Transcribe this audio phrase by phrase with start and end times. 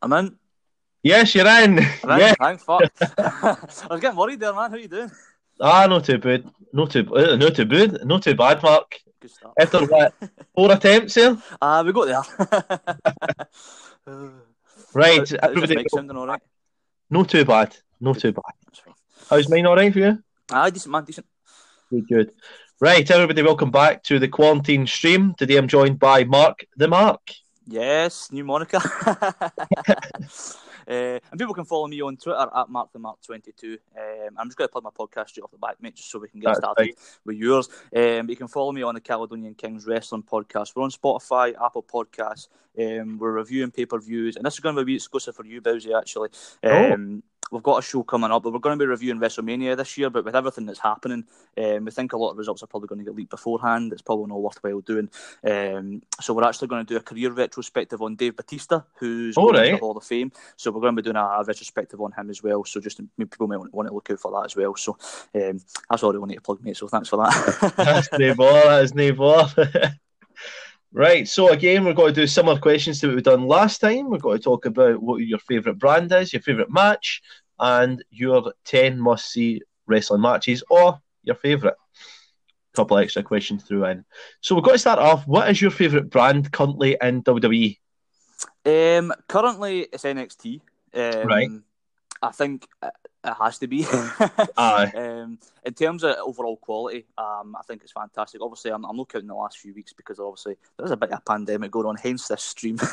[0.00, 0.36] I'm in.
[1.02, 1.78] Yes, you're in.
[2.04, 2.18] I'm in.
[2.20, 2.34] Yeah.
[2.38, 2.82] Thanks, fuck.
[3.18, 3.56] I
[3.90, 4.70] was getting worried there, man.
[4.70, 5.10] How you doing?
[5.60, 6.44] Ah, not too bad.
[6.72, 8.04] Not too, uh, not too bad.
[8.04, 9.00] Not too bad, Mark.
[9.20, 9.54] Good start.
[9.60, 10.14] After what,
[10.54, 11.36] four attempts here?
[11.60, 12.22] Ah, we got there.
[14.94, 15.84] Right, this everybody.
[15.88, 16.42] sounding all right?
[17.08, 17.76] Not too bad.
[18.00, 18.42] Not too bad.
[19.30, 20.22] How's mine all right for you?
[20.50, 21.26] Ah, decent, man, decent.
[21.90, 22.32] Good, good.
[22.80, 25.34] Right, everybody, welcome back to the quarantine stream.
[25.38, 27.20] Today I'm joined by Mark the Mark.
[27.66, 28.78] Yes, new moniker.
[28.78, 29.50] Uh,
[30.86, 33.74] and people can follow me on Twitter at markthemark22.
[33.96, 36.18] Um, I'm just going to play my podcast straight off the back, mate, just so
[36.18, 37.68] we can get That's started with yours.
[37.94, 40.74] Um, you can follow me on the Caledonian Kings Wrestling Podcast.
[40.74, 42.48] We're on Spotify, Apple Podcasts.
[42.78, 45.60] Um, we're reviewing pay per views, and this is going to be exclusive for you,
[45.60, 46.30] Bowsy, actually.
[46.64, 46.92] Oh.
[46.92, 47.22] Um,
[47.52, 50.10] We've got a show coming up, but we're going to be reviewing WrestleMania this year.
[50.10, 51.24] But with everything that's happening,
[51.58, 53.92] um, we think a lot of results are probably going to get leaked beforehand.
[53.92, 55.10] It's probably not worthwhile doing.
[55.44, 59.52] Um, so we're actually going to do a career retrospective on Dave Batista, who's All
[59.52, 59.72] right.
[59.72, 60.32] the Hall of Fame.
[60.56, 62.64] So we're going to be doing a, a retrospective on him as well.
[62.64, 64.74] So just people may want, want to look out for that as well.
[64.74, 64.96] So
[65.34, 66.76] um, that's all I wanted to plug, mate.
[66.76, 67.72] So thanks for that.
[67.76, 69.94] That's no bother, that's no bother.
[70.92, 74.10] right, so again, we're going to do similar questions to what we've done last time.
[74.10, 77.22] We're going to talk about what your favourite brand is, your favourite match,
[77.62, 81.76] and your 10 must see wrestling matches or your favourite.
[82.74, 84.04] Couple extra questions through in.
[84.40, 85.26] So we're going to start off.
[85.26, 87.22] What is your favourite brand currently in?
[87.22, 87.78] WWE?
[88.66, 90.60] Um, currently, it's NXT.
[90.94, 91.50] Um, Right.
[92.20, 92.66] I think
[93.24, 93.86] it has to be.
[94.56, 94.92] Aye.
[94.94, 98.40] um, in terms of overall quality, um, I think it's fantastic.
[98.40, 101.18] Obviously, I'm, I'm not counting the last few weeks because obviously there's a bit of
[101.18, 102.78] a pandemic going on, hence this stream.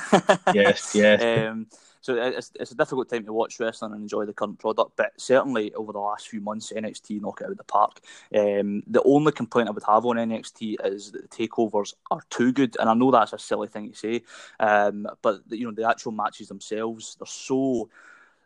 [0.54, 1.22] Yes, yes.
[1.22, 1.68] Um,
[2.02, 5.12] so it's, it's a difficult time to watch wrestling and enjoy the current product, but
[5.18, 8.00] certainly over the last few months, NXT knock it out of the park.
[8.36, 12.52] Um, the only complaint I would have on NXT is that the takeovers are too
[12.52, 14.22] good, and I know that's a silly thing to say,
[14.60, 17.90] um, but the, you know the actual matches themselves, they're so,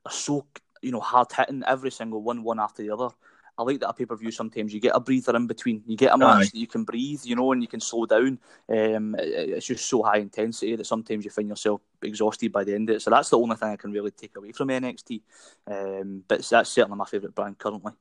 [0.03, 0.45] they're so
[0.83, 3.09] you know hard hitting, every single one, one after the other.
[3.57, 4.31] I like that a pay per view.
[4.31, 5.83] Sometimes you get a breather in between.
[5.85, 6.45] You get a match Aye.
[6.45, 8.39] that you can breathe, you know, and you can slow down.
[8.67, 12.89] Um, it's just so high intensity that sometimes you find yourself exhausted by the end
[12.89, 13.01] of it.
[13.01, 15.21] So that's the only thing I can really take away from NXT.
[15.67, 17.93] Um, but that's certainly my favourite brand currently.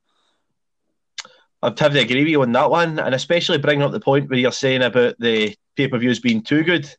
[1.61, 4.29] I'd have to agree with you on that one, and especially bringing up the point
[4.29, 6.89] where you're saying about the pay per views being too good.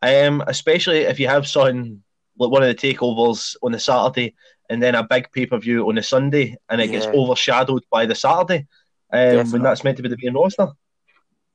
[0.00, 2.02] Um, especially if you have something
[2.38, 4.34] like one of the takeovers on the Saturday
[4.68, 8.06] and then a big pay per view on a Sunday, and it gets overshadowed by
[8.06, 8.66] the Saturday
[9.12, 10.68] um, when that's meant to be the main roster.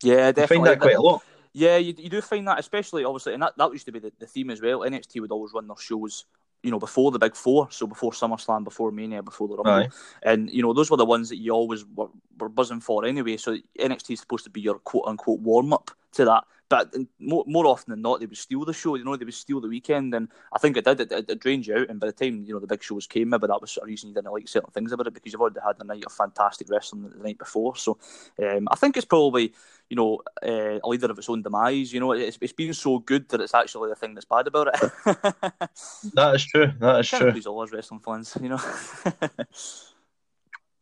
[0.04, 0.58] Yeah, I definitely.
[0.58, 1.24] find that quite a lot.
[1.54, 4.12] Yeah, you, you do find that, especially obviously, and that, that used to be the,
[4.20, 4.80] the theme as well.
[4.80, 6.26] NXT would always run their shows,
[6.64, 9.92] you know, before the big four, so before SummerSlam, before Mania, before the Rumble,
[10.24, 12.08] and you know those were the ones that you always were,
[12.40, 13.38] were buzzing for anyway.
[13.38, 16.44] So NXT is supposed to be your quote unquote warm up to that.
[16.70, 18.96] But more, more often than not, they would steal the show.
[18.96, 21.02] You know, they would steal the weekend, and I think it did.
[21.02, 21.90] It, it, it drained you out.
[21.90, 24.08] And by the time you know the big shows came, maybe that was a reason
[24.08, 26.70] you didn't like certain things about it because you've already had a night of fantastic
[26.70, 27.76] wrestling the night before.
[27.76, 27.98] So
[28.42, 29.54] um, I think it's probably
[29.92, 31.92] you know, uh, a leader of its own demise.
[31.92, 34.70] You know, it's, it's been so good that it's actually the thing that's bad about
[34.74, 34.92] it.
[36.14, 36.72] That is true.
[36.80, 37.28] That is true.
[37.28, 38.60] of please all us wrestling fans, you know.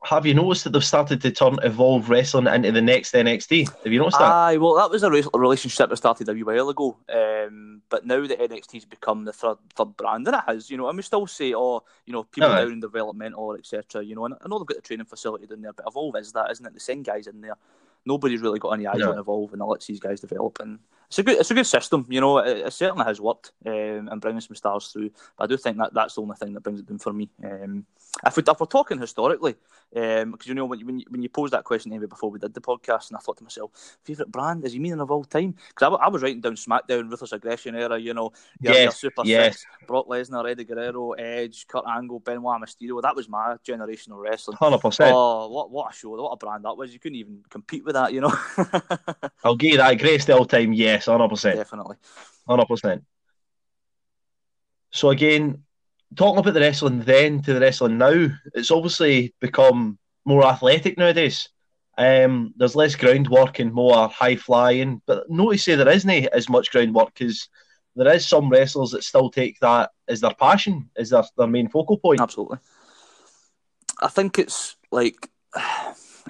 [0.05, 3.67] Have you noticed that they've started to turn Evolve Wrestling into the next NXT?
[3.83, 4.31] Have you noticed that?
[4.31, 6.95] Aye, well, that was a re- relationship that started a while ago.
[7.13, 10.87] Um, but now that NXT's become the third third brand, and it has, you know,
[10.87, 12.61] and we still say, oh, you know, people Aye.
[12.61, 14.01] down in development or etc.
[14.03, 16.31] You know, and I know they've got the training facility down there, but Evolve is
[16.31, 16.73] that, isn't it?
[16.73, 17.57] The same guys in there.
[18.05, 19.11] Nobody's really got any eyes No.
[19.11, 20.59] on Evolve, and it lets these guys develop.
[20.61, 22.05] And it's a good, it's a good system.
[22.07, 25.09] You know, it, it certainly has worked um, and bringing some stars through.
[25.37, 27.29] But I do think that that's the only thing that brings it down for me.
[27.43, 27.87] Um,
[28.27, 29.55] if, we, if we're talking historically,
[29.91, 32.29] because you know when you, when you when you posed that question to me before
[32.29, 33.71] we did the podcast, and I thought to myself,
[34.03, 35.55] favorite brand is he meaning of all time?
[35.69, 38.31] Because I, I was writing down SmackDown, Ruthless Aggression era, you know,
[38.61, 39.59] your, your Yes, Super yes.
[39.61, 43.01] Six, Brock Lesnar, Eddie Guerrero, Edge, Kurt Angle, Benoit Mysterio.
[43.01, 44.57] That was my generation of wrestling.
[44.57, 45.11] 100%.
[45.11, 46.09] Oh, what what a show!
[46.09, 46.93] What a brand that was!
[46.93, 48.33] You couldn't even compete with that, you know.
[49.43, 49.97] I'll give you that.
[49.97, 50.73] Greatest all time,
[51.07, 51.55] yes, 100%.
[51.55, 51.95] Definitely.
[52.47, 53.03] Hundred percent.
[54.91, 55.63] So again,
[56.15, 61.49] talking about the wrestling then to the wrestling now, it's obviously become more athletic nowadays.
[61.97, 66.49] Um, there's less groundwork and more high flying, but not to say there isn't as
[66.49, 67.49] much groundwork because
[67.95, 71.67] there is some wrestlers that still take that as their passion, as their, their main
[71.67, 72.21] focal point.
[72.21, 72.57] Absolutely.
[74.01, 75.29] I think it's like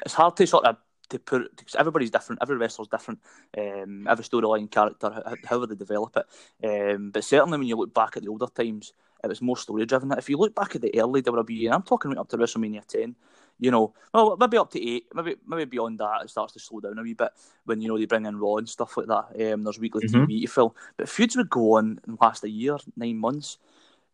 [0.05, 0.77] it's hard to sort of
[1.09, 2.41] to put because everybody's different.
[2.41, 3.19] Every wrestler's different.
[3.57, 6.95] Um, every storyline, character, how- however they develop it.
[6.95, 9.85] Um, but certainly when you look back at the older times, it was more story
[9.85, 10.11] driven.
[10.13, 12.85] If you look back at the early WWE, and I'm talking right up to WrestleMania
[12.85, 13.15] 10,
[13.59, 16.79] you know, well, maybe up to eight, maybe maybe beyond that, it starts to slow
[16.79, 17.31] down a wee bit
[17.65, 19.53] when you know they bring in Raw and stuff like that.
[19.53, 20.23] Um, there's weekly mm-hmm.
[20.23, 23.57] TV to fill, but feuds would go on and last a year, nine months.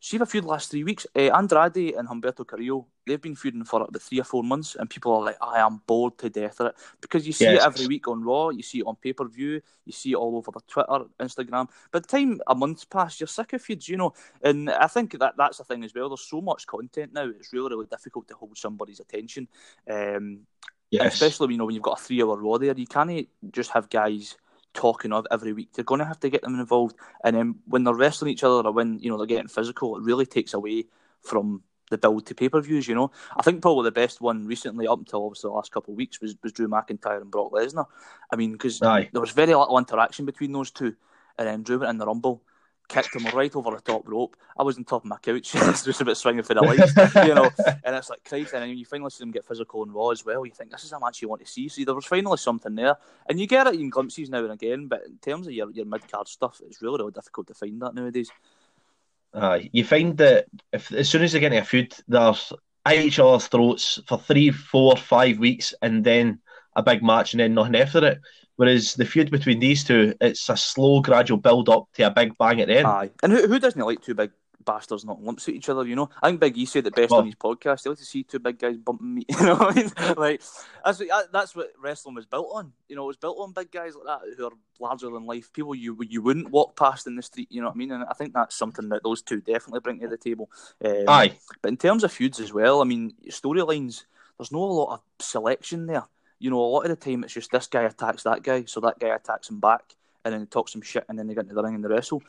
[0.05, 1.07] See a feud last three weeks.
[1.15, 4.87] Uh, Andrade and Humberto Carrillo, they've been feuding for about three or four months, and
[4.87, 7.63] people are like, I am bored to death of it because you see yes.
[7.63, 10.15] it every week on Raw, you see it on pay per view, you see it
[10.15, 11.69] all over the Twitter, Instagram.
[11.91, 14.13] By the time a month's passed, you're sick of feuds, you know.
[14.43, 16.09] And I think that that's the thing as well.
[16.09, 19.47] There's so much content now; it's really, really difficult to hold somebody's attention.
[19.89, 20.41] Um,
[20.91, 21.15] yes.
[21.15, 24.37] Especially you know when you've got a three-hour Raw there, you can't just have guys
[24.75, 25.73] talking of every week.
[25.73, 28.67] They're going to have to get them involved, and then when they're wrestling each other
[28.67, 30.85] or when you know they're getting physical, it really takes away
[31.21, 32.87] from the build to pay per views.
[32.87, 35.93] You know, I think probably the best one recently, up until obviously the last couple
[35.93, 37.85] of weeks, was, was Drew McIntyre and Brock Lesnar.
[38.31, 40.95] I mean, because there was very little interaction between those two,
[41.39, 42.43] and then Drew went in the Rumble
[42.87, 44.35] kicked him right over the top rope.
[44.57, 46.95] I was on top of my couch, just a bit swinging for the lights,
[47.27, 47.49] you know.
[47.83, 50.25] And it's like Christ, and then you finally see them get physical and raw as
[50.25, 50.45] well.
[50.45, 51.67] You think this is a match you want to see.
[51.69, 52.95] So there was finally something there,
[53.27, 54.87] and you get it in glimpses now and again.
[54.87, 57.81] But in terms of your, your mid card stuff, it's really really difficult to find
[57.81, 58.31] that nowadays.
[59.33, 62.33] Uh, you find that if as soon as they get into a feud, they're
[62.85, 66.39] at each other's throats for three, four, five weeks, and then
[66.75, 68.19] a big match, and then nothing after it.
[68.57, 72.37] Whereas the feud between these two, it's a slow, gradual build up to a big
[72.37, 72.87] bang at the end.
[72.87, 74.31] Aye, and who, who doesn't like two big
[74.65, 75.85] bastards not lumps at each other?
[75.85, 77.83] You know, I think Big E said it best well, on his podcast.
[77.83, 79.25] He like to see two big guys bumping me.
[79.39, 79.91] You know, I mean?
[80.17, 80.41] like
[80.83, 82.73] that's what, that's what wrestling was built on.
[82.89, 85.51] You know, it was built on big guys like that who are larger than life,
[85.53, 87.47] people you you wouldn't walk past in the street.
[87.51, 87.91] You know what I mean?
[87.91, 90.49] And I think that's something that those two definitely bring to the table.
[90.83, 94.05] Um, Aye, but in terms of feuds as well, I mean, storylines.
[94.37, 96.03] There's no a lot of selection there
[96.39, 98.79] you know, a lot of the time it's just this guy attacks that guy, so
[98.81, 101.43] that guy attacks him back, and then he talks some shit, and then they get
[101.43, 102.21] into the ring and they wrestle.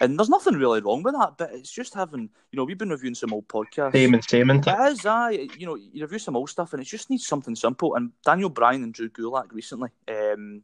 [0.00, 2.90] And there's nothing really wrong with that, but it's just having, you know, we've been
[2.90, 3.92] reviewing some old podcasts.
[3.92, 4.50] Same and same.
[4.50, 7.54] It is, I, you know, you review some old stuff, and it just needs something
[7.54, 7.94] simple.
[7.94, 10.62] And Daniel Bryan and Drew Gulak recently, um,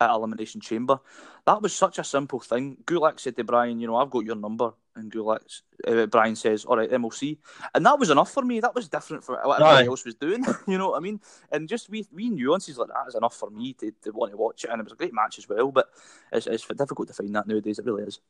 [0.00, 1.00] at Elimination Chamber.
[1.46, 2.76] That was such a simple thing.
[2.84, 4.72] Gulak said to Bryan, you know, I've got your number.
[4.94, 7.38] And Gulak, uh, Bryan says, all right, MLC.
[7.74, 8.60] And that was enough for me.
[8.60, 10.44] That was different for what everybody else was doing.
[10.66, 11.20] you know what I mean?
[11.52, 14.36] And just we, we nuances like that is enough for me to, to want to
[14.36, 14.70] watch it.
[14.70, 15.70] And it was a great match as well.
[15.70, 15.88] But
[16.32, 17.78] it's, it's difficult to find that nowadays.
[17.78, 18.20] It really is.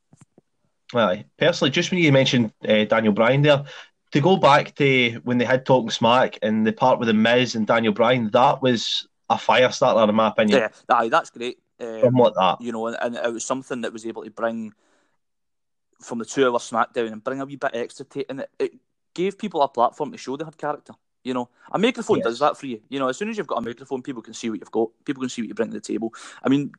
[0.94, 1.24] Aye.
[1.38, 3.64] Personally, just when you mentioned uh, Daniel Bryan there,
[4.12, 7.54] to go back to when they had Talking Smack and the part with the Miz
[7.54, 10.58] and Daniel Bryan, that was a fire starter in my opinion.
[10.58, 11.58] Yeah, aye, that's great.
[11.80, 12.60] Um, Something like that.
[12.60, 14.72] You know, and, and, it was something that was able to bring
[16.00, 18.72] from the two hour SmackDown and bring a wee bit extra to and it, it
[19.14, 20.94] gave people a platform to show they had character.
[21.24, 22.24] You know, a microphone yes.
[22.24, 22.80] does that for you.
[22.88, 24.90] You know, as soon as you've got a microphone, people can see what you've got.
[25.04, 26.14] People can see what you bring to the table.
[26.42, 26.72] I mean,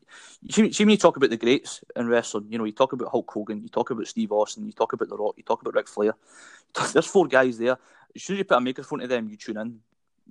[0.50, 3.12] see, see when you talk about the greats in wrestling, you know, you talk about
[3.12, 5.76] Hulk Hogan, you talk about Steve Austin, you talk about The Rock, you talk about
[5.76, 6.14] Ric Flair.
[6.94, 7.78] There's four guys there.
[8.16, 9.80] As soon as you put a microphone to them, you tune in.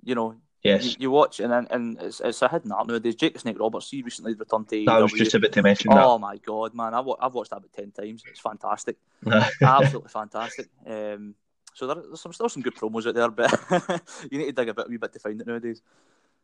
[0.03, 0.85] You know, Yes.
[0.85, 3.15] You, you, watch and and it's, it's a hidden art nowadays.
[3.15, 6.03] Jake Snake Roberts, he recently returned to I was just about to mention that.
[6.03, 6.93] Oh my god, man!
[6.93, 8.23] I've, I've watched that about 10 times.
[8.27, 8.97] It's fantastic.
[9.61, 10.67] Absolutely fantastic.
[10.85, 11.35] Um,
[11.73, 14.01] so there, there's some, still some good promos out there, but
[14.31, 15.81] you need to dig a bit, a wee bit to find it nowadays.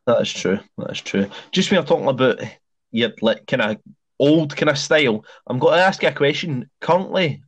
[0.05, 0.59] That is true.
[0.77, 1.29] That is true.
[1.51, 2.39] Just when you're talking about
[2.91, 3.77] your like kind of
[4.17, 6.69] old kind of style, I'm going to ask you a question.
[6.79, 7.43] Currently,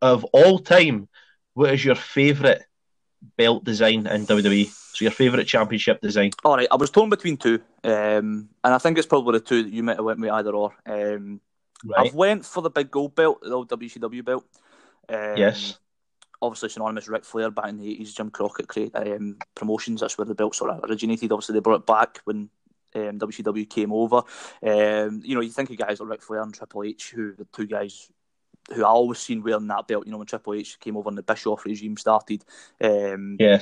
[0.00, 1.08] of all time,
[1.54, 2.62] what is your favourite
[3.36, 4.68] belt design in WWE?
[4.68, 6.30] So your favourite championship design?
[6.44, 9.62] All right, I was torn between two, um, and I think it's probably the two
[9.64, 10.72] that you might have went with either or.
[10.86, 11.40] Um,
[11.84, 12.06] right.
[12.06, 14.44] I've went for the big gold belt, the old WCW belt.
[15.08, 15.78] Um, yes.
[16.40, 18.14] Obviously, synonymous Ric Flair back in the eighties.
[18.14, 20.00] Jim Crockett created um, promotions.
[20.00, 21.32] That's where the belt sort of originated.
[21.32, 22.50] Obviously, they brought it back when
[22.94, 24.22] um, WCW came over.
[24.62, 27.46] Um, you know, you think of guys like Ric Flair and Triple H, who the
[27.52, 28.10] two guys
[28.72, 30.06] who I always seen wearing that belt.
[30.06, 32.44] You know, when Triple H came over and the Bischoff regime started.
[32.80, 33.60] Um, yeah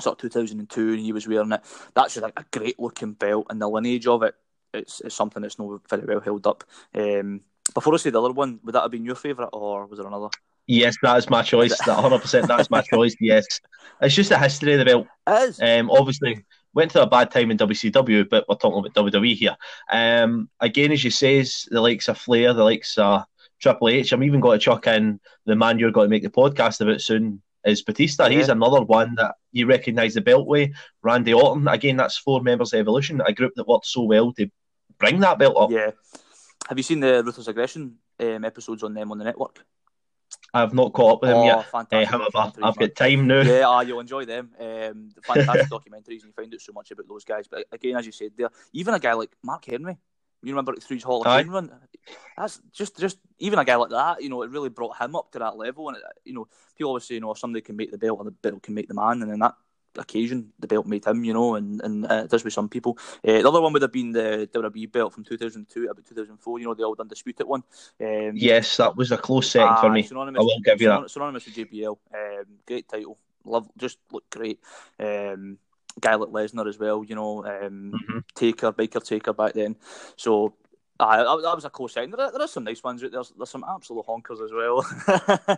[0.00, 1.60] sort of 2002 and he was wearing it.
[1.94, 4.34] That's just like a great looking belt and the lineage of it.
[4.72, 6.64] It's, it's something that's not very well held up.
[6.94, 7.42] Um,
[7.74, 10.08] before I say the other one, would that have been your favourite or was there
[10.08, 10.28] another?
[10.66, 11.78] Yes, that is my choice.
[11.86, 13.14] That 100% that's my choice.
[13.20, 13.46] Yes,
[14.00, 15.06] it's just a history of the belt.
[15.26, 15.60] It is.
[15.60, 19.56] Um, obviously, went through a bad time in WCW, but we're talking about WWE here.
[19.90, 23.24] Um, again, as you says, the likes of Flair, the likes of
[23.64, 24.12] Triple H.
[24.12, 27.00] I'm even going to chuck in the man you're going to make the podcast about
[27.00, 28.26] soon, is Batista.
[28.26, 28.36] Yeah.
[28.38, 30.74] He's another one that you recognise the Beltway.
[31.02, 34.50] Randy Orton, again, that's four members of Evolution, a group that worked so well to
[34.98, 35.70] bring that belt up.
[35.70, 35.92] Yeah.
[36.68, 39.64] Have you seen the Ruthless Aggression um, episodes on them on the network?
[40.52, 41.66] I've not caught up with them oh, yet.
[41.72, 43.40] Uh, however, I've got time now.
[43.40, 44.50] Yeah, uh, you'll enjoy them.
[44.60, 47.48] Um, fantastic documentaries, and you find out so much about those guys.
[47.48, 49.96] But again, as you said there, even a guy like Mark Henry,
[50.42, 51.70] you remember through his Hall of Fame run,
[52.36, 55.30] that's just just even a guy like that, you know, it really brought him up
[55.32, 55.88] to that level.
[55.88, 58.24] And it, you know, people always say, you know, somebody can make the belt, or
[58.24, 59.54] the belt can make the man, and then that
[59.96, 62.98] occasion the belt made him, you know, and and uh, it does with some people.
[63.26, 66.64] Uh, the other one would have been the WWE belt from 2002 about 2004, you
[66.66, 67.62] know, the old undisputed one.
[68.00, 70.08] Um, yes, that was a close second uh, for me.
[70.12, 71.10] I won't give you that.
[71.10, 74.60] Synonymous with JBL, um, great title, love, just looked great.
[74.98, 75.58] Um,
[76.00, 78.18] guy like Lesnar as well, you know, um, mm-hmm.
[78.34, 79.76] Taker, Baker Taker back then.
[80.16, 80.54] So
[81.00, 82.14] Aye, that, was a close second.
[82.16, 83.00] There, there are some nice ones.
[83.00, 84.86] There's there's some absolute honkers as well.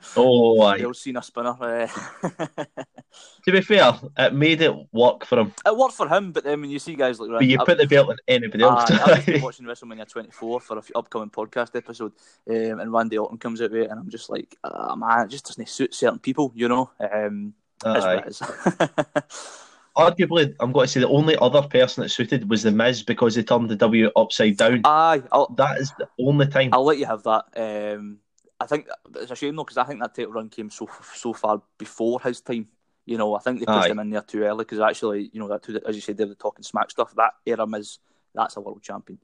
[0.16, 0.76] oh, aye.
[0.76, 1.54] You'll see a spinner.
[1.60, 1.86] Uh...
[3.44, 5.52] to be fair, it made it work for him.
[5.66, 7.76] It worked for him, but then when you see guys like, but you I, put
[7.76, 8.90] the belt on anybody else.
[8.90, 12.12] Uh, I was watching WrestleMania 24 for an upcoming podcast episode,
[12.48, 15.28] um, and Randy Orton comes out with it, and I'm just like, oh, man, it
[15.28, 16.90] just doesn't suit certain people, you know.
[16.98, 17.52] Um,
[17.84, 18.22] aye
[19.96, 23.34] arguably, I'm going to say the only other person that suited was the Miz because
[23.34, 24.82] he turned the W upside down.
[24.84, 26.70] Aye, I'll, that is the only time.
[26.72, 27.44] I'll let you have that.
[27.56, 28.18] Um,
[28.60, 31.32] I think it's a shame though because I think that title run came so so
[31.32, 32.68] far before his time.
[33.04, 33.90] You know, I think they pushed Aye.
[33.90, 36.34] him in there too early because actually, you know, that as you said, they were
[36.34, 37.14] talking smack stuff.
[37.16, 37.98] That era Miz,
[38.34, 39.18] that's a world champion.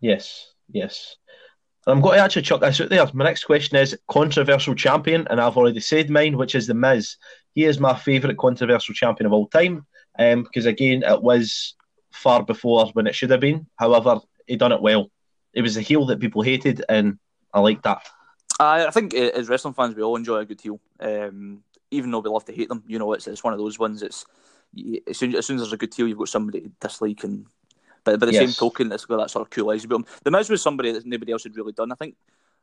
[0.00, 1.16] Yes, yes.
[1.86, 3.04] I'm going to actually chuck this out there.
[3.12, 7.16] My next question is controversial champion, and I've already said mine, which is The Miz.
[7.54, 9.86] He is my favourite controversial champion of all time
[10.18, 11.74] um, because, again, it was
[12.12, 13.66] far before when it should have been.
[13.76, 15.10] However, he done it well.
[15.52, 17.18] It was a heel that people hated, and
[17.52, 18.08] I like that.
[18.58, 22.10] I I think uh, as wrestling fans, we all enjoy a good heel, um, even
[22.10, 22.82] though we love to hate them.
[22.86, 24.02] You know, it's it's one of those ones.
[24.02, 24.24] It's
[25.06, 27.44] as soon, as soon as there's a good heel, you've got somebody to dislike and
[28.04, 28.42] but by the yes.
[28.42, 30.06] same token, it's got that sort of cool eyes about him.
[30.24, 31.92] The Miz was somebody that nobody else had really done.
[31.92, 32.16] I think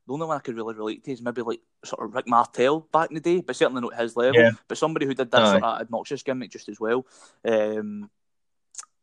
[0.10, 2.80] the only one I could really relate to is maybe like sort of Rick Martel
[2.92, 4.42] back in the day, but certainly not his level.
[4.42, 4.51] Yeah.
[4.68, 5.51] But somebody who did that Aye.
[5.51, 7.06] sort of obnoxious gimmick just as well.
[7.46, 8.10] Um,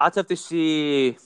[0.00, 1.16] I'd have to say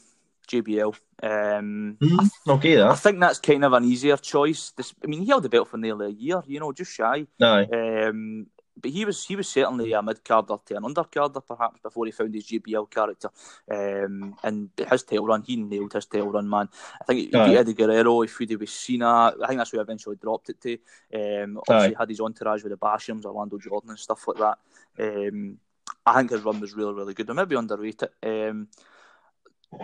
[0.51, 0.95] JBL.
[1.23, 4.73] Um, mm, okay, I, I, think that's kind of an easier choice.
[4.77, 7.27] This, I mean, he held the belt for nearly a year, you know, just shy.
[7.41, 7.65] Aye.
[7.65, 12.07] Um, but he was he was certainly a mid carder to an undercarder perhaps before
[12.07, 13.31] he found his JBL character.
[13.71, 16.69] Um, and his tail run, he nailed his tail run, man.
[17.01, 19.35] I think he beat Eddie Guerrero, he feuded with Cena.
[19.43, 20.79] I think that's who eventually dropped it to.
[21.15, 24.59] Um, obviously, had his entourage with the Bashams, Orlando Jordan, and stuff like that.
[24.99, 25.59] Um,
[26.07, 27.29] I think his run was really, really good.
[27.31, 28.11] I maybe underrated.
[28.23, 28.69] Um,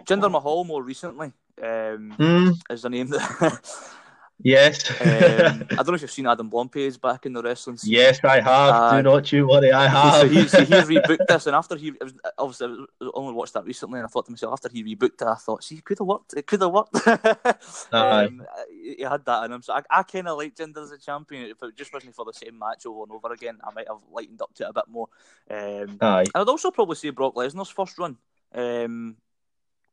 [0.04, 2.54] Jinder Mahal more recently um, mm.
[2.70, 3.60] is the name that
[4.38, 4.90] Yes.
[4.90, 7.92] um, I don't know if you've seen Adam Blampied back in the wrestling scene.
[7.92, 8.74] Yes, I have.
[8.74, 10.14] Uh, Do not you worry, I have.
[10.14, 13.64] So he, so he rebooked this, and after he, was, obviously, I only watched that
[13.64, 15.98] recently, and I thought to myself, after he rebooked it, I thought, see, it could
[15.98, 16.34] have worked.
[16.34, 16.94] It could have worked.
[17.92, 19.62] um, he had that in him.
[19.62, 21.50] So I, I kind of like Jinder as a champion.
[21.50, 24.00] If it just wasn't for the same match over and over again, I might have
[24.12, 25.08] lightened up to it a bit more.
[25.50, 26.26] Um, Aye.
[26.34, 28.16] And I'd also probably say Brock Lesnar's first run.
[28.54, 29.16] Um,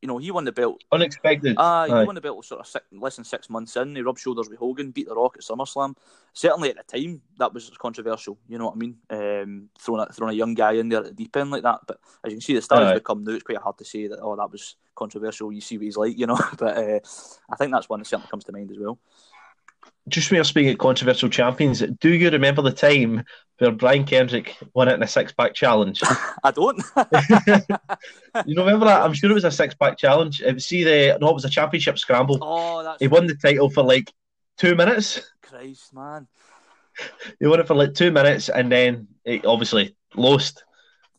[0.04, 0.84] you know, he won the belt.
[0.92, 1.56] Unexpected.
[1.58, 3.96] Uh, he won the belt sort of six, less than six months in.
[3.96, 5.96] He rubbed shoulders with Hogan, beat The Rock at SummerSlam.
[6.34, 8.38] Certainly at the time, that was controversial.
[8.50, 8.98] You know what I mean?
[9.10, 11.80] Um, throwing, a, throwing a young guy in there at the deep end like that.
[11.88, 13.32] But as you can see, the stars has become now.
[13.32, 15.54] It's quite hard to say that, oh, that was controversial.
[15.54, 16.38] You see what he's like, you know.
[16.58, 17.00] but uh,
[17.50, 19.00] I think that's one that certainly comes to mind as well
[20.10, 23.24] just when you're speaking of controversial champions, do you remember the time
[23.60, 26.02] where Brian Kendrick won it in a six pack challenge?
[26.44, 26.78] I don't.
[28.46, 29.02] you remember that?
[29.02, 30.42] I'm sure it was a six pack challenge.
[30.42, 32.40] It was, see the no, it was a championship scramble.
[32.42, 34.12] Oh, that's he won the title for like
[34.58, 35.22] two minutes.
[35.42, 36.28] Christ, man.
[37.40, 40.64] He won it for like two minutes and then it obviously lost.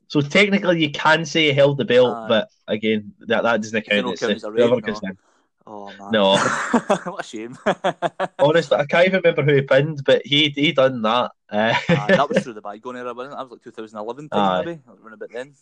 [0.09, 3.89] So technically, you can say he held the belt, uh, but again, that that doesn't
[3.89, 4.11] count.
[4.11, 4.45] It's,
[4.85, 5.19] goes down.
[5.67, 6.11] Oh man.
[6.11, 6.37] No.
[7.05, 7.57] what a shame.
[8.39, 11.31] Honestly, I can't even remember who he pinned, but he he done that.
[11.49, 13.37] Uh, that was through the bygone era, wasn't it?
[13.37, 14.81] That was like 2011 time, maybe.
[14.87, 15.55] Around bit then.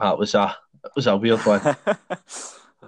[0.00, 1.76] That was a it was a weird one.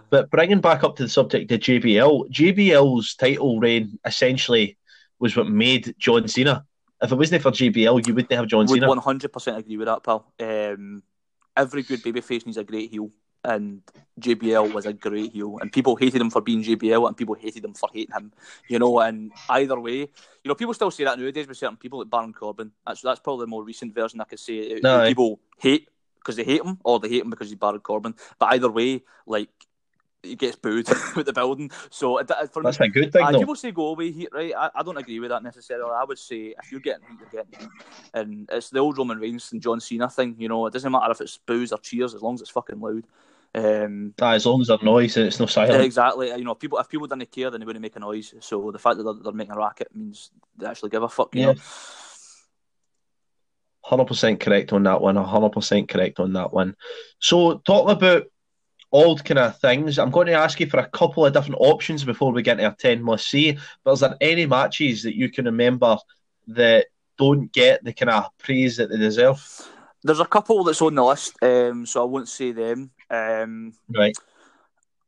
[0.08, 4.78] but bringing back up to the subject of JBL, JBL's title reign essentially
[5.18, 6.64] was what made John Cena.
[7.02, 8.88] If it wasn't for JBL, you wouldn't have John Would Cena.
[8.88, 10.32] Would 100% agree with that, pal.
[10.38, 11.02] Um,
[11.56, 13.10] every good babyface needs a great heel
[13.44, 13.82] and
[14.20, 17.64] JBL was a great heel, and people hated him for being JBL, and people hated
[17.64, 18.32] him for hating him.
[18.68, 20.08] You know, and either way, you
[20.46, 22.72] know, people still say that nowadays with certain people like Baron Corbin.
[22.86, 24.80] That's that's probably the more recent version I could say.
[24.82, 28.14] No, people hate because they hate him, or they hate him because he's Baron Corbin.
[28.38, 29.48] But either way, like
[30.22, 31.70] he gets booed with the building.
[31.90, 33.22] So for that's me, a good thing.
[33.22, 34.52] Uh, people say go away heat, right?
[34.56, 35.92] I, I don't agree with that necessarily.
[35.92, 37.68] I would say if you're getting heat, you're getting heat,
[38.14, 40.36] and it's the old Roman Reigns and John Cena thing.
[40.38, 42.80] You know, it doesn't matter if it's boos or cheers as long as it's fucking
[42.80, 43.06] loud.
[43.52, 45.82] Um, ah, as long as there's noise it's no silent.
[45.82, 46.28] Exactly.
[46.28, 48.32] You know, people if people didn't care, then they wouldn't make a noise.
[48.40, 51.34] So the fact that they're, they're making a racket means they actually give a fuck.
[51.34, 51.54] You yeah.
[53.82, 55.16] Hundred percent correct on that one.
[55.16, 56.76] hundred percent correct on that one.
[57.18, 58.26] So talking about
[58.92, 59.98] old kind of things.
[59.98, 62.70] I'm going to ask you for a couple of different options before we get into
[62.70, 63.58] our 10 must see.
[63.84, 65.96] But is there any matches that you can remember
[66.48, 69.40] that don't get the kind of praise that they deserve?
[70.02, 72.90] There's a couple that's on the list, um, so I won't say them.
[73.10, 74.16] Um, right.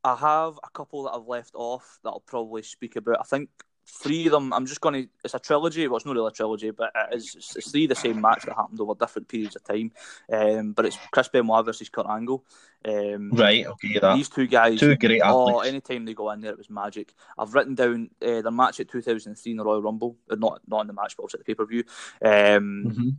[0.03, 3.17] I have a couple that I've left off that I'll probably speak about.
[3.19, 3.49] I think
[3.85, 4.53] three of them.
[4.53, 5.09] I'm just going to.
[5.23, 5.87] It's a trilogy.
[5.87, 8.21] Well, it's not really a trilogy, but it is, it's, it's three of the same
[8.21, 9.91] match that happened over different periods of time.
[10.31, 12.43] Um, but it's Chris Benoit versus Kurt Angle.
[12.85, 13.65] Um, right.
[13.65, 13.99] Okay.
[13.99, 14.15] That.
[14.15, 14.79] These two guys.
[14.79, 15.57] Two great oh, athletes.
[15.57, 17.13] Oh, anytime they go in there, it was magic.
[17.37, 20.17] I've written down uh, their match at 2003 in the Royal Rumble.
[20.29, 21.83] Uh, not not in the match, but at the pay per view.
[22.21, 23.09] Um, mm-hmm.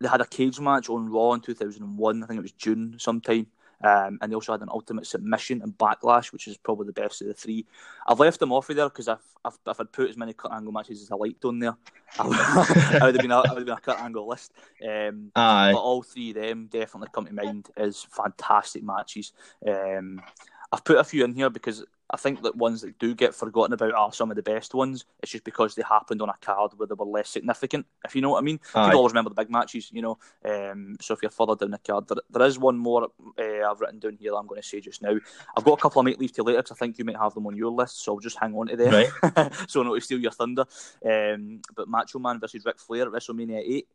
[0.00, 2.22] They had a cage match on Raw in 2001.
[2.22, 3.46] I think it was June sometime.
[3.82, 7.22] Um, and they also had an ultimate submission and backlash, which is probably the best
[7.22, 7.64] of the three.
[8.06, 10.52] I've left them off of there because if, if, if I'd put as many Kurt
[10.52, 11.76] Angle matches as I liked on there,
[12.18, 12.38] I would,
[13.02, 14.52] I would have been a, I would have been a Kurt Angle list.
[14.86, 15.30] Um.
[15.72, 19.32] But all three of them definitely come to mind as fantastic matches.
[19.66, 20.22] Um,
[20.72, 23.72] I've put a few in here because I think that ones that do get forgotten
[23.74, 25.04] about are some of the best ones.
[25.22, 28.22] It's just because they happened on a card where they were less significant, if you
[28.22, 28.60] know what I mean.
[28.74, 28.86] Aye.
[28.86, 30.18] People always remember the big matches, you know.
[30.44, 33.80] Um, so if you're further down the card, there, there is one more uh, I've
[33.80, 35.16] written down here I'm going to say just now.
[35.56, 37.34] I've got a couple I might leave to later because I think you might have
[37.34, 39.52] them on your list, so I'll just hang on to them right.
[39.68, 40.64] so not to steal your thunder.
[41.04, 43.88] Um, but Macho Man versus Ric Flair at WrestleMania 8.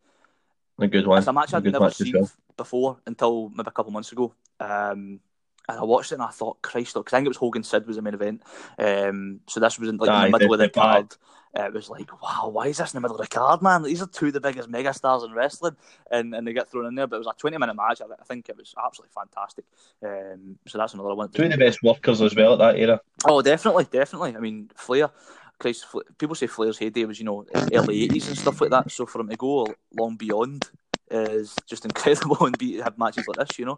[0.80, 1.20] A good one.
[1.20, 2.32] It's a match I'd never seen well.
[2.58, 4.34] before until maybe a couple months ago.
[4.60, 5.20] Um,
[5.70, 7.88] and I watched it and I thought, Christ, because I think it was Hogan Sid
[7.88, 8.42] was the main event.
[8.78, 11.16] Um, so this was in, like Aye, in the middle of the card.
[11.56, 13.84] It was like, wow, why is this in the middle of the card, man?
[13.84, 15.76] These are two of the biggest megastars in wrestling,
[16.10, 17.06] and, and they get thrown in there.
[17.06, 18.02] But it was a twenty minute match.
[18.02, 19.66] I, I think it was absolutely fantastic.
[20.04, 21.30] Um, so that's another one.
[21.30, 23.00] Two of the best workers as well at that era.
[23.28, 24.36] Oh, definitely, definitely.
[24.36, 25.12] I mean, Flair.
[25.60, 25.86] Christ,
[26.18, 28.92] people say Flair's heyday was, you know, early eighties and stuff like that.
[28.92, 29.68] So for him to go
[29.98, 30.68] long beyond
[31.12, 33.78] is just incredible and be have matches like this, you know.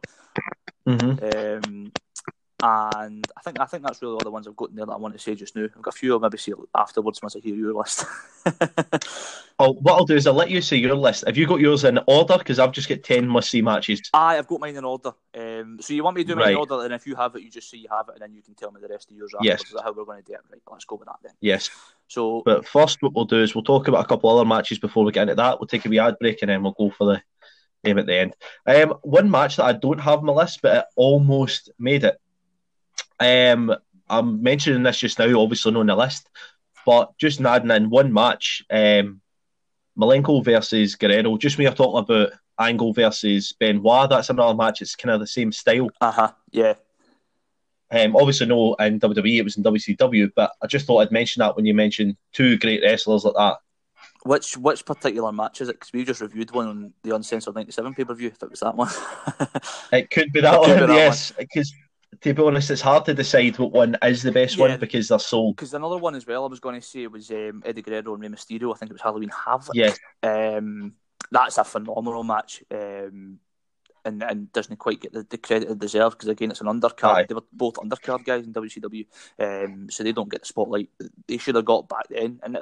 [0.88, 1.68] Mm-hmm.
[1.68, 1.92] Um,
[2.64, 4.94] and I think I think that's really all the ones I've got in there that
[4.94, 5.66] I want to say just now.
[5.66, 8.06] I've got a few I'll maybe say afterwards once I hear your list.
[9.60, 11.26] oh, what I'll do is I'll let you say your list.
[11.28, 12.38] Have you got yours in order?
[12.38, 14.10] Because I've just got ten must see matches.
[14.14, 15.12] Aye, I've got mine in order.
[15.38, 16.52] Um, so you want me to do mine right.
[16.52, 18.34] in order, and if you have it, you just say you have it, and then
[18.34, 19.34] you can tell me the rest of yours.
[19.42, 19.62] Yes.
[19.62, 20.40] Is how we're going to do it?
[20.50, 21.34] Right, let's go with that then.
[21.42, 21.70] Yes.
[22.08, 25.04] So, but first, what we'll do is we'll talk about a couple other matches before
[25.04, 25.60] we get into that.
[25.60, 27.22] We'll take a wee ad break, and then we'll go for the
[27.86, 28.36] game at the end.
[28.66, 32.20] Um, one match that I don't have on my list, but it almost made it.
[33.20, 33.74] Um,
[34.10, 36.30] I'm mentioning this just now, obviously not on the list,
[36.86, 39.22] but just adding in one match, um,
[39.98, 41.38] Malenko versus Guerrero.
[41.38, 44.82] Just when you're talking about Angle versus Benoit, that's another match.
[44.82, 45.90] It's kind of the same style.
[46.02, 46.32] Uh huh.
[46.52, 46.74] Yeah.
[47.92, 51.42] Um, obviously, no in WWE, it was in WCW, but I just thought I'd mention
[51.42, 53.58] that when you mentioned two great wrestlers like that.
[54.26, 55.74] Which which particular match is it?
[55.80, 58.30] Because we just reviewed one on the Uncensored '97 pay per view.
[58.30, 58.90] If it was that one,
[59.94, 60.70] it could be that one.
[60.72, 61.72] Be that yes, because
[62.22, 65.10] to be honest, it's hard to decide what one is the best yeah, one because
[65.10, 65.52] they're so.
[65.52, 68.24] Because another one as well, I was going to say was um, Eddie Guerrero and
[68.24, 68.74] Rey Mysterio.
[68.74, 69.76] I think it was Halloween Havoc.
[69.76, 70.94] Yeah, um,
[71.30, 72.64] that's a phenomenal match.
[72.72, 73.40] Um,
[74.06, 77.16] and, and doesn't quite get the, the credit it deserves because again it's an undercard.
[77.16, 77.26] Aye.
[77.28, 79.06] They were both undercard guys in WCW,
[79.40, 80.90] um, so they don't get the spotlight
[81.28, 82.40] they should have got back then.
[82.44, 82.60] And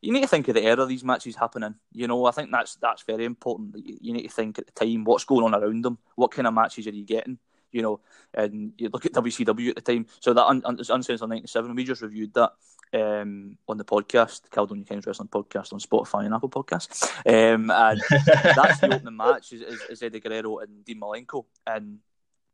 [0.00, 1.74] you need to think of the era these matches happening.
[1.92, 3.76] You know, I think that's that's very important.
[3.76, 6.54] You need to think at the time what's going on around them, what kind of
[6.54, 7.38] matches are you getting
[7.72, 8.00] you know,
[8.34, 10.06] and you look at WCW at the time.
[10.20, 12.52] So that un- un- Uncensored 97, we just reviewed that
[12.94, 17.04] um, on the podcast, Caledonia Kings Wrestling Podcast on Spotify and Apple Podcasts.
[17.26, 21.46] Um, and that's the opening match is, is, is, Eddie Guerrero and Dean Malenko.
[21.66, 21.98] And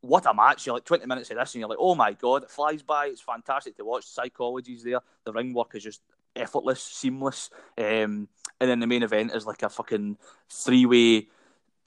[0.01, 0.65] what a match!
[0.65, 3.07] You're like 20 minutes of this, and you're like, oh my god, it flies by.
[3.07, 4.07] It's fantastic to watch.
[4.07, 5.01] Psychology's there.
[5.25, 6.03] The ring work is just
[6.37, 7.51] effortless, seamless.
[7.77, 8.29] Um,
[8.61, 10.19] and then the main event is like a fucking
[10.51, 11.29] three way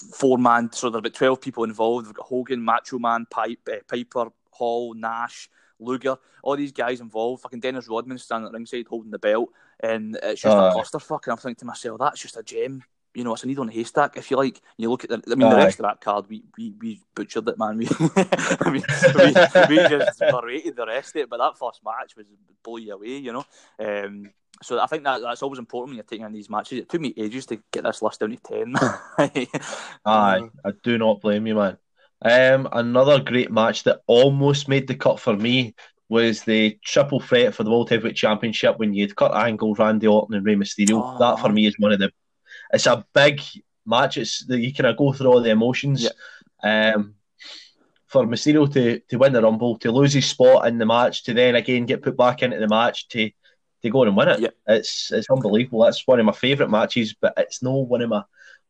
[0.02, 0.72] four man.
[0.72, 2.08] So there there's about 12 people involved.
[2.08, 5.50] We've got Hogan, Macho Man, Pipe, uh, Piper, Hall, Nash.
[5.82, 7.42] Luger, all these guys involved.
[7.42, 11.26] Fucking Dennis Rodman standing at ringside holding the belt, and it's just uh, a clusterfuck.
[11.26, 12.84] And I'm thinking to myself, that's just a gem.
[13.14, 14.62] You know, it's a needle in a haystack, if you like.
[14.78, 17.02] You look at the, I mean, uh, the rest of that card, we we, we
[17.14, 17.78] butchered it, man.
[17.78, 18.84] We, I mean,
[19.16, 22.26] we, we just berated the rest of it, but that first match was
[22.64, 23.46] blow you away, you know.
[23.80, 24.32] Um,
[24.62, 26.80] so I think that that's always important when you're taking on these matches.
[26.80, 28.76] It took me ages to get this list down to ten.
[30.06, 31.78] Aye, I do not blame you, man.
[32.24, 35.76] Um, another great match that almost made the cut for me
[36.08, 40.08] was the triple threat for the World Heavyweight Championship when you had Kurt Angle, Randy
[40.08, 41.02] Orton, and Rey Mysterio.
[41.02, 41.18] Oh.
[41.18, 42.12] That for me is one of the.
[42.74, 43.42] It's a big
[43.86, 44.18] match.
[44.18, 46.08] It's that you kind of go through all the emotions.
[46.64, 46.94] Yeah.
[46.96, 47.16] Um,
[48.08, 51.34] for Mysterio to, to win the Rumble, to lose his spot in the match, to
[51.34, 53.32] then again get put back into the match, to
[53.82, 54.40] to go and win it.
[54.40, 54.50] Yeah.
[54.68, 55.84] It's it's unbelievable.
[55.84, 58.24] That's one of my favourite matches, but it's no one of my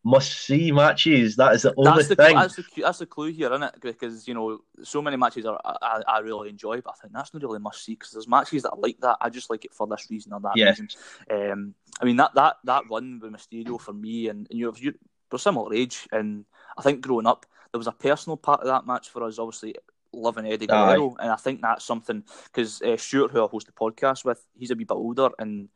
[0.03, 1.35] must see matches.
[1.35, 2.35] That is the only that's the, thing.
[2.35, 3.75] That's the, that's the clue here, isn't it?
[3.81, 7.33] Because you know, so many matches are I, I really enjoy, but I think that's
[7.33, 9.17] not really must see because there's matches that I like that.
[9.21, 10.69] I just like it for this reason or that Yeah.
[10.69, 10.89] reason.
[11.29, 14.73] Um, I mean that that that run with Mysterio for me, and, and you know,
[14.77, 14.93] you,
[15.31, 16.45] we're similar age, and
[16.77, 19.39] I think growing up there was a personal part of that match for us.
[19.39, 19.75] Obviously,
[20.13, 20.67] loving Eddie.
[20.67, 24.45] Guerrero, and I think that's something because uh, Stuart, who I host the podcast with,
[24.57, 25.69] he's a wee bit older, and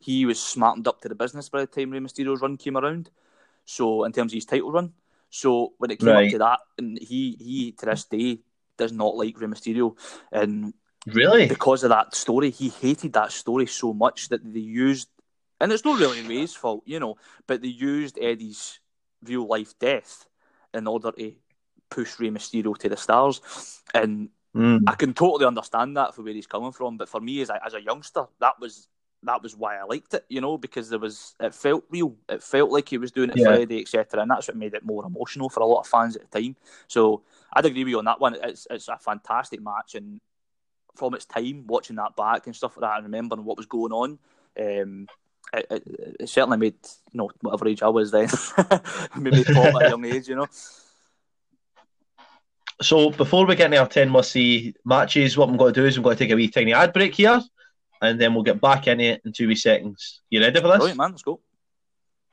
[0.00, 3.10] he was smartened up to the business by the time Rey Mysterio's run came around.
[3.64, 4.92] So in terms of his title run,
[5.30, 6.26] so when it came Right.
[6.26, 8.40] up to that, and he he to this day
[8.76, 9.96] does not like Rey Mysterio,
[10.32, 10.72] and
[11.06, 11.48] Really?
[11.48, 15.08] because of that story, he hated that story so much that they used,
[15.60, 18.80] and it's not really Rey's fault, you know, but they used Eddie's
[19.22, 20.26] real life death
[20.74, 21.32] in order to
[21.90, 24.80] push Rey Mysterio to the stars, and Mm.
[24.86, 26.96] I can totally understand that for where he's coming from.
[26.96, 28.88] But for me, as a, as a youngster, that was
[29.22, 32.16] that was why I liked it, you know, because there was it felt real.
[32.28, 33.44] It felt like he was doing it Yeah.
[33.46, 34.22] for Eddie, etc.
[34.22, 36.56] And that's what made it more emotional for a lot of fans at the time.
[36.86, 37.22] So
[37.52, 38.36] I'd agree with you on that one.
[38.42, 40.20] It's it's a fantastic match, and
[40.96, 43.92] from its time, watching that back and stuff like that, and remembering what was going
[43.92, 44.18] on.
[44.58, 45.08] Um,
[45.52, 46.76] it, it, it certainly made
[47.12, 48.28] you know whatever age I was then,
[49.18, 50.46] maybe at a young age, you know.
[52.80, 55.86] So before we get into our 10 must see matches, what I'm going to do
[55.86, 57.40] is I'm going to take a wee tiny ad break here
[58.00, 60.20] and then we'll get back in it in two wee seconds.
[60.30, 60.76] You ready for this?
[60.76, 61.10] Brilliant, man.
[61.10, 61.40] Let's go.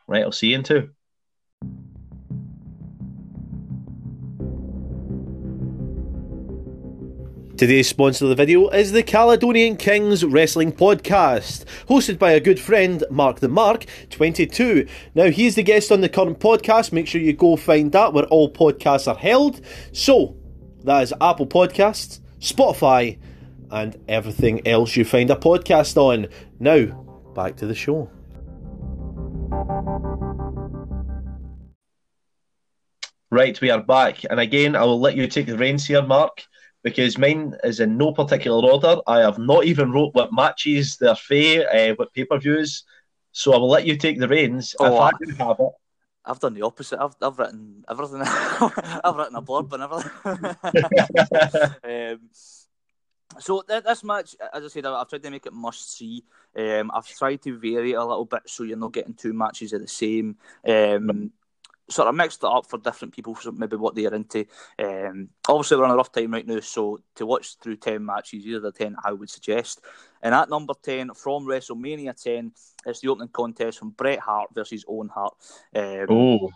[0.08, 0.92] Right, I'll see you in two.
[7.58, 12.60] Today's sponsor of the video is the Caledonian Kings Wrestling Podcast, hosted by a good
[12.60, 14.86] friend, Mark the Mark, 22.
[15.14, 16.92] Now, he's the guest on the current podcast.
[16.92, 19.62] Make sure you go find that where all podcasts are held.
[19.94, 20.36] So,
[20.84, 23.18] that is Apple Podcasts, Spotify,
[23.72, 26.28] and everything else you find a podcast on.
[26.60, 26.88] Now,
[27.34, 28.10] back to the show.
[33.32, 34.26] Right, we are back.
[34.30, 36.44] And again, I will let you take the reins here, Mark,
[36.86, 38.98] because mine is in no particular order.
[39.08, 42.84] I have not even wrote what matches they're fair, uh, what pay per views.
[43.32, 44.76] So I will let you take the reins.
[44.80, 45.72] Oh, if I I- do have it,
[46.28, 47.00] I've done the opposite.
[47.02, 48.22] I've I've written everything.
[48.24, 50.12] I've written a blurb and everything.
[52.14, 52.20] um,
[53.40, 56.24] so th- this match, as I said, I've tried to make it must see.
[56.56, 59.74] Um, I've tried to vary it a little bit so you're not getting two matches
[59.74, 60.38] of the same.
[60.68, 61.32] Um,
[61.90, 64.46] sort of mixed it up for different people, so maybe what they're into.
[64.80, 68.46] Um, obviously, we're on a rough time right now, so to watch through 10 matches,
[68.48, 69.82] are the 10 I would suggest.
[70.22, 72.52] And at number 10, from WrestleMania 10,
[72.86, 75.36] it's the opening contest from Bret Hart versus Owen Hart.
[75.76, 76.52] Um, oh,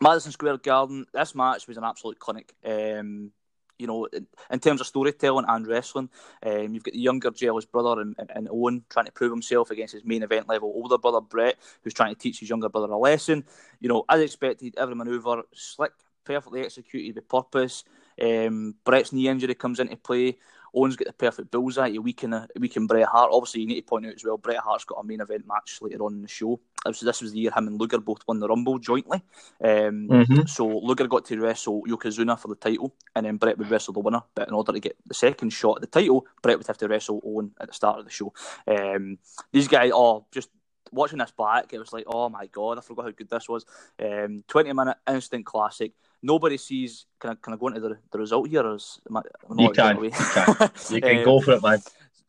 [0.00, 2.54] Madison Square Garden, this match was an absolute clinic.
[2.64, 3.32] Um,
[3.78, 6.08] you know, in, in terms of storytelling and wrestling,
[6.44, 10.04] um, you've got the younger jealous brother and, Owen trying to prove himself against his
[10.04, 13.44] main event level older brother Bret, who's trying to teach his younger brother a lesson.
[13.80, 15.92] You know, as expected, every manoeuvre slick,
[16.24, 17.84] perfectly executed with purpose.
[18.20, 20.38] Um, Bret's knee injury comes into play.
[20.74, 23.30] Owen's got the perfect bullseye to weaken, a, weaken Bret Hart.
[23.32, 25.78] Obviously, you need to point out as well, Bret Hart's got a main event match
[25.80, 26.58] later on in the show.
[26.84, 29.22] This, this was the year him and Luger both won the Rumble jointly.
[29.62, 30.48] Um, Mhm.
[30.48, 34.00] So Luger got to wrestle Yokozuna for the title, and then Bret would wrestle the
[34.00, 34.22] winner.
[34.34, 36.88] But in order to get the second shot at the title, Bret would have to
[36.88, 38.32] wrestle Owen at the start of the show.
[38.66, 39.18] Um,
[39.52, 40.50] these guys, are just
[40.92, 43.64] watching this back, it was like, oh my god, I forgot how good this was.
[43.98, 45.92] Um, Twenty minute instant classic.
[46.22, 47.06] Nobody sees.
[47.18, 48.62] Can I, can I go into the, the result here?
[48.62, 49.22] Or is, am I,
[49.58, 50.70] You can, you can.
[50.90, 51.80] you can Um, go for it, man.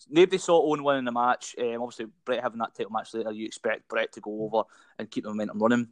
[0.10, 1.56] Nobody saw Owen winning the match.
[1.60, 4.68] Um, obviously, Bret having that title match later, you expect Bret to go over
[5.00, 5.88] and keep the momentum running.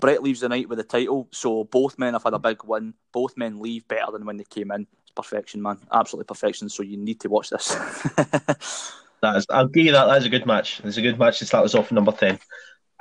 [0.00, 2.94] Bret leaves the night with the title, so both men have had a big win.
[3.12, 4.86] Both men leave better than when they came in.
[5.02, 5.78] It's perfection, man.
[5.92, 6.68] Absolutely perfection.
[6.68, 7.76] So you need to watch this.
[9.20, 10.04] That is, I'll give you that.
[10.06, 10.80] That's a good match.
[10.84, 12.38] It's a good match to start us off number 10.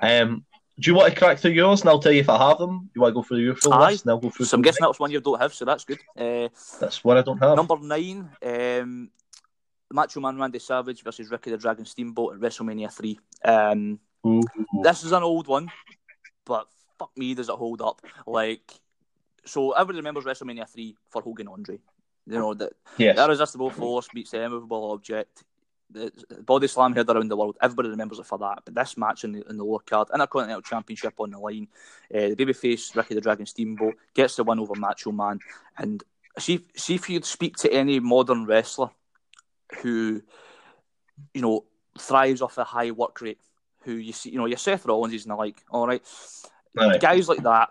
[0.01, 0.45] Um,
[0.79, 2.89] do you want to crack through yours and I'll tell you if I have them?
[2.95, 3.91] You want to go through your full Aye.
[3.91, 4.89] list and I'll go through so I'm guessing mine?
[4.89, 5.99] that's one you don't have, so that's good.
[6.17, 6.49] Uh,
[6.79, 7.55] That's one I don't have.
[7.55, 9.09] number nine, um,
[9.91, 13.19] Macho Man Randy Savage versus Ricky the Dragon Steamboat at WrestleMania 3.
[13.45, 13.99] Um,
[14.83, 15.71] this is an old one,
[16.45, 16.67] but
[16.99, 18.01] fuck me, does it hold up?
[18.25, 18.71] Like,
[19.45, 21.79] so everybody remembers WrestleMania 3 for Hogan Andre.
[22.25, 23.15] You know, that Yes.
[23.15, 25.43] the irresistible force meets the immovable object.
[25.89, 26.11] The
[26.45, 27.55] body slam heard around the world.
[27.61, 28.63] Everybody remembers it for that.
[28.65, 31.69] But this match in the, in the lower card, Intercontinental Championship on the line,
[32.13, 35.39] uh, the babyface Ricky the Dragon Steamboat gets the win over Macho Man.
[35.77, 36.03] And
[36.37, 38.89] see, see if you'd speak to any modern wrestler
[39.81, 40.21] who,
[41.33, 41.65] you know,
[41.97, 43.39] thrives off a high work rate,
[43.83, 45.63] who you see, you know, your Seth Rollins and the like.
[45.69, 46.01] All right,
[46.77, 46.97] Aye.
[46.99, 47.69] guys like that,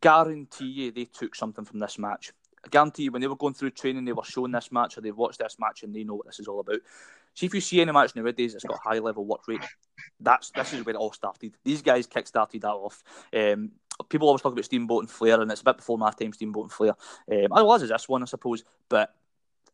[0.00, 2.32] guarantee you they took something from this match.
[2.64, 5.00] I guarantee you when they were going through training, they were showing this match or
[5.00, 6.78] they've watched this match and they know what this is all about.
[7.34, 9.62] See if you see any match nowadays that's got high level work rate,
[10.20, 11.54] that's this is where it all started.
[11.64, 13.02] These guys kick started that off.
[13.34, 13.72] Um,
[14.08, 16.64] people always talk about Steamboat and Flair, and it's a bit before my time, Steamboat
[16.64, 16.94] and Flair.
[17.30, 19.14] Um, I was as this one, I suppose, but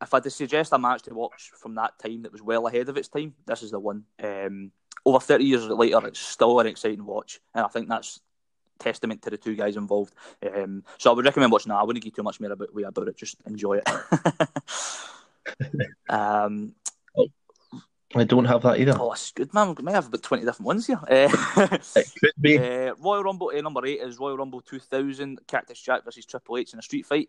[0.01, 2.67] if I had to suggest a match to watch from that time that was well
[2.67, 4.05] ahead of its time, this is the one.
[4.23, 4.73] Um,
[5.05, 8.21] over 30 years later, it's still an exciting watch, and I think that's
[8.79, 10.15] testament to the two guys involved.
[10.55, 11.79] Um, so I would recommend watching that.
[11.79, 13.89] I wouldn't give too much more about, about it, just enjoy it.
[16.09, 16.75] um,
[18.15, 18.97] I don't have that either.
[18.99, 19.75] Oh, it's good, man.
[19.75, 21.01] We may have about 20 different ones here.
[21.03, 21.29] Uh,
[21.97, 22.59] it could be.
[22.69, 26.73] Uh, Royal Rumble, uh, number eight is Royal Rumble 2000, Cactus Jack versus Triple H
[26.73, 27.29] in a street fight.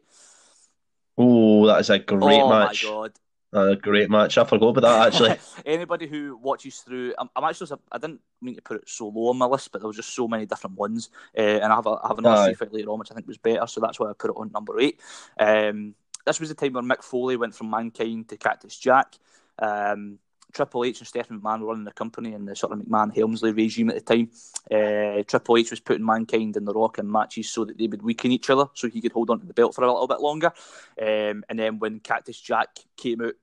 [1.60, 2.86] Oh, that is a great oh, match.
[2.86, 3.12] Oh, my God.
[3.52, 4.38] A great match.
[4.38, 5.36] I forgot about that actually.
[5.66, 9.30] Anybody who watches through, I'm, I'm, actually, I didn't mean to put it so low
[9.30, 11.88] on my list, but there was just so many different ones, uh, and I have,
[11.88, 14.08] a, I have another fight later on, which I think was better, so that's why
[14.08, 15.00] I put it on number eight.
[15.40, 15.96] Um,
[16.28, 19.16] this was the time where Mick Foley went from Mankind to Cactus Jack.
[19.58, 20.20] Um,
[20.54, 23.52] Triple H and Stephanie McMahon were running the company in the sort of McMahon Helmsley
[23.52, 24.30] regime at the time.
[24.72, 28.02] Uh, Triple H was putting Mankind and The Rock in matches so that they would
[28.02, 30.22] weaken each other so he could hold on to the belt for a little bit
[30.22, 30.52] longer.
[31.02, 33.34] Um, and then when Cactus Jack came out,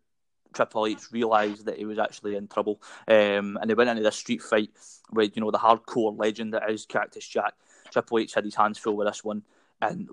[0.53, 2.81] Triple H realised that he was actually in trouble.
[3.07, 4.71] Um, and they went into this street fight
[5.13, 7.55] with, you know, the hardcore legend that is Cactus Jack.
[7.93, 9.43] Triple H had his hands full with this one.
[9.81, 10.09] And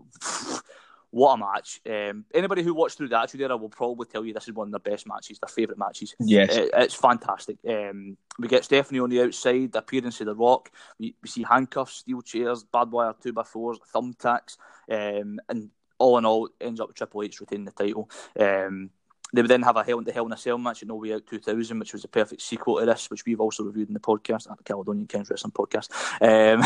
[1.14, 1.80] what a match!
[1.88, 4.68] Um, anybody who watched through the Attitude Era will probably tell you this is one
[4.68, 6.16] of their best matches, their favourite matches.
[6.20, 7.58] Yes, it, it's fantastic.
[7.70, 10.72] Um, we get Stephanie on the outside, the appearance of The Rock.
[10.98, 14.58] We, we see handcuffs, steel chairs, bad wire two by fours, thumbtacks,
[14.90, 18.10] um, and all in all, ends up with Triple H retaining the title.
[18.40, 18.90] Um,
[19.34, 20.96] they would then have a Hell in the Hell in a Cell match at No
[20.96, 23.94] Way Out 2000, which was a perfect sequel to this, which we've also reviewed in
[23.94, 25.92] the podcast, at the Caledonian Kings Wrestling podcast.
[26.22, 26.62] Um,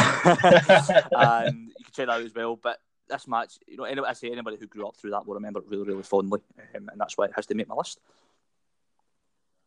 [1.17, 2.55] and you can check that out as well.
[2.55, 5.59] But this match, you know, I say anybody who grew up through that will remember
[5.59, 6.41] it really, really fondly,
[6.75, 7.99] um, and that's why it has to make my list.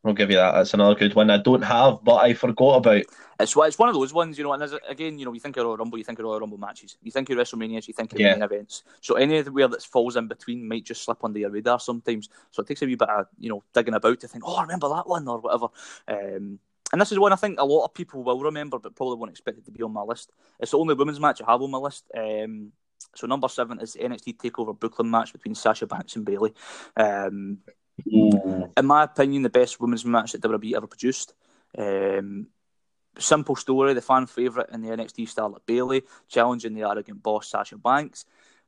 [0.03, 0.53] I'll give you that.
[0.53, 3.03] That's another good one I don't have, but I forgot about.
[3.39, 4.53] It's it's one of those ones, you know.
[4.53, 6.97] And again, you know, you think of Royal Rumble, you think of Royal Rumble matches,
[7.03, 8.33] you think of WrestleManias, you think of yeah.
[8.33, 8.83] main events.
[9.03, 12.31] So anywhere that falls in between might just slip under your radar sometimes.
[12.51, 14.63] So it takes a wee bit of you know digging about to think, oh, I
[14.63, 15.69] remember that one or whatever.
[16.09, 16.59] Um,
[16.93, 19.31] and this is one I think a lot of people will remember, but probably won't
[19.31, 20.33] expect it to be on my list.
[20.59, 22.05] It's the only women's match I have on my list.
[22.17, 22.73] Um,
[23.15, 26.55] so number seven is the NXT Takeover Brooklyn match between Sasha Banks and Bayley.
[26.97, 27.59] Um,
[28.07, 31.35] in my opinion, the best women's match that WWE ever produced.
[31.77, 32.47] Um,
[33.19, 37.77] simple story: the fan favorite in the NXT Starlet Bayley challenging the arrogant boss Sasha
[37.77, 38.25] Banks.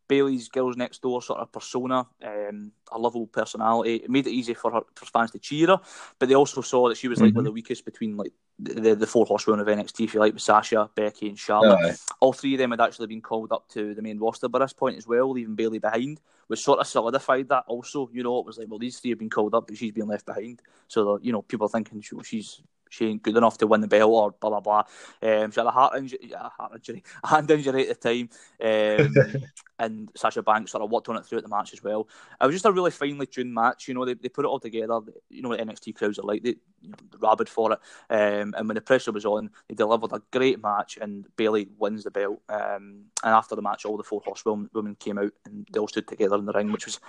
[0.09, 3.97] Bayley's girls next door sort of persona, um, a lovable personality.
[3.97, 5.81] It made it easy for her for fans to cheer her,
[6.19, 7.37] but they also saw that she was like mm-hmm.
[7.37, 10.35] one of the weakest between like the, the four horsewomen of NXT, if you like,
[10.35, 11.99] with Sasha, Becky, and Charlotte.
[12.21, 14.73] All three of them had actually been called up to the main roster by this
[14.73, 17.65] point as well, leaving Bayley behind, which sort of solidified that.
[17.67, 19.93] Also, you know, it was like, well, these three have been called up, but she's
[19.93, 20.61] been left behind.
[20.89, 23.89] So, you know, people are thinking she, she's she ain't good enough to win the
[23.89, 24.83] belt or blah blah blah.
[25.23, 28.29] Um, she had a heart injury, a heart injury, a hand injury at the time,
[28.63, 29.43] um,
[29.79, 32.07] and Sasha Banks sort of worked on it throughout the match as well.
[32.41, 33.89] It was just a really finely tuned match.
[33.89, 35.01] You know, they, they put it all together.
[35.31, 36.43] You know what NXT crowds are like.
[36.43, 37.79] They you know, rabid for it.
[38.11, 42.05] Um, and when the pressure was on, they delivered a great match, and Bayley wins
[42.05, 42.43] the belt.
[42.51, 46.09] Um, and after the match, all the four horsewomen came out and they all stood
[46.09, 47.01] together in the ring, which was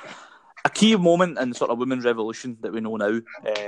[0.63, 3.19] a key moment in sort of women's revolution that we know now.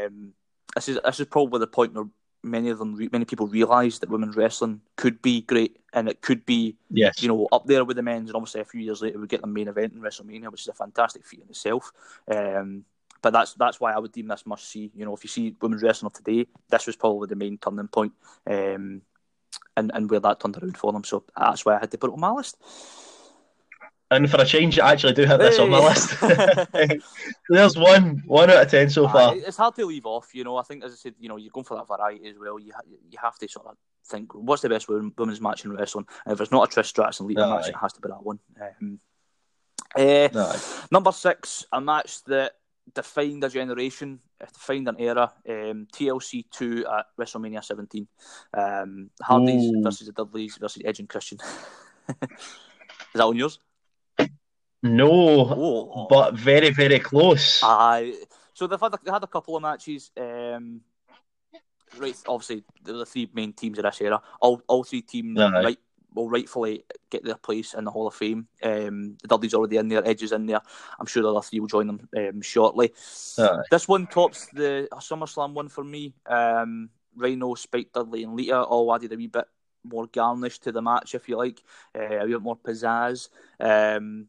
[0.05, 0.33] Um,
[0.75, 2.05] this is this is probably the point where
[2.45, 6.45] many of them, many people realise that women's wrestling could be great and it could
[6.45, 7.21] be, yes.
[7.21, 8.29] you know, up there with the men's.
[8.29, 10.67] And obviously, a few years later, we get the main event in WrestleMania, which is
[10.67, 11.91] a fantastic feat in itself.
[12.33, 12.85] Um,
[13.21, 14.91] but that's that's why I would deem this must see.
[14.95, 17.87] You know, if you see women's wrestling of today, this was probably the main turning
[17.87, 18.13] point,
[18.45, 19.01] um,
[19.75, 21.03] and and where that turned around for them.
[21.03, 22.57] So that's why I had to put it on my list.
[24.11, 25.63] And for a change, I actually do have this hey.
[25.63, 26.15] on my list.
[27.49, 29.31] There's one, one out of ten so far.
[29.31, 30.57] Uh, it's hard to leave off, you know.
[30.57, 32.59] I think, as I said, you know, you're going for that variety as well.
[32.59, 36.05] You ha- you have to sort of think, what's the best women's match in wrestling?
[36.25, 38.09] And if it's not a Trish Stratus and Lita no, match, it has to be
[38.09, 38.39] that one.
[38.61, 38.99] Um,
[39.95, 40.55] uh, no.
[40.91, 42.53] Number six, a match that
[42.93, 45.33] defined a generation, defined an era.
[45.47, 48.07] Um, TLC two at WrestleMania 17.
[48.53, 49.81] Um, Hardys Ooh.
[49.81, 51.39] versus the Dudleys versus Edge and Christian.
[52.09, 52.17] Is
[53.15, 53.59] that on yours?
[54.85, 56.07] No, oh.
[56.09, 57.61] but very, very close.
[57.63, 58.11] Uh,
[58.53, 60.11] so they've had a, they had a couple of matches.
[60.17, 60.81] Um,
[61.97, 64.21] right, obviously the three main teams of this era.
[64.39, 65.61] All all three teams uh-huh.
[65.63, 65.79] right
[66.13, 68.47] will rightfully get their place in the Hall of Fame.
[68.63, 70.61] Um, the Dudley's already in there, Edge's in there.
[70.99, 72.93] I'm sure the other three will join them um, shortly.
[73.37, 73.63] Uh-huh.
[73.69, 76.13] This one tops the SummerSlam one for me.
[76.25, 79.45] Um, Rhino, Spike Dudley, and Lita all added a wee bit
[79.83, 81.61] more garnish to the match, if you like,
[81.97, 83.29] uh, a bit more pizzazz.
[83.59, 84.27] Um,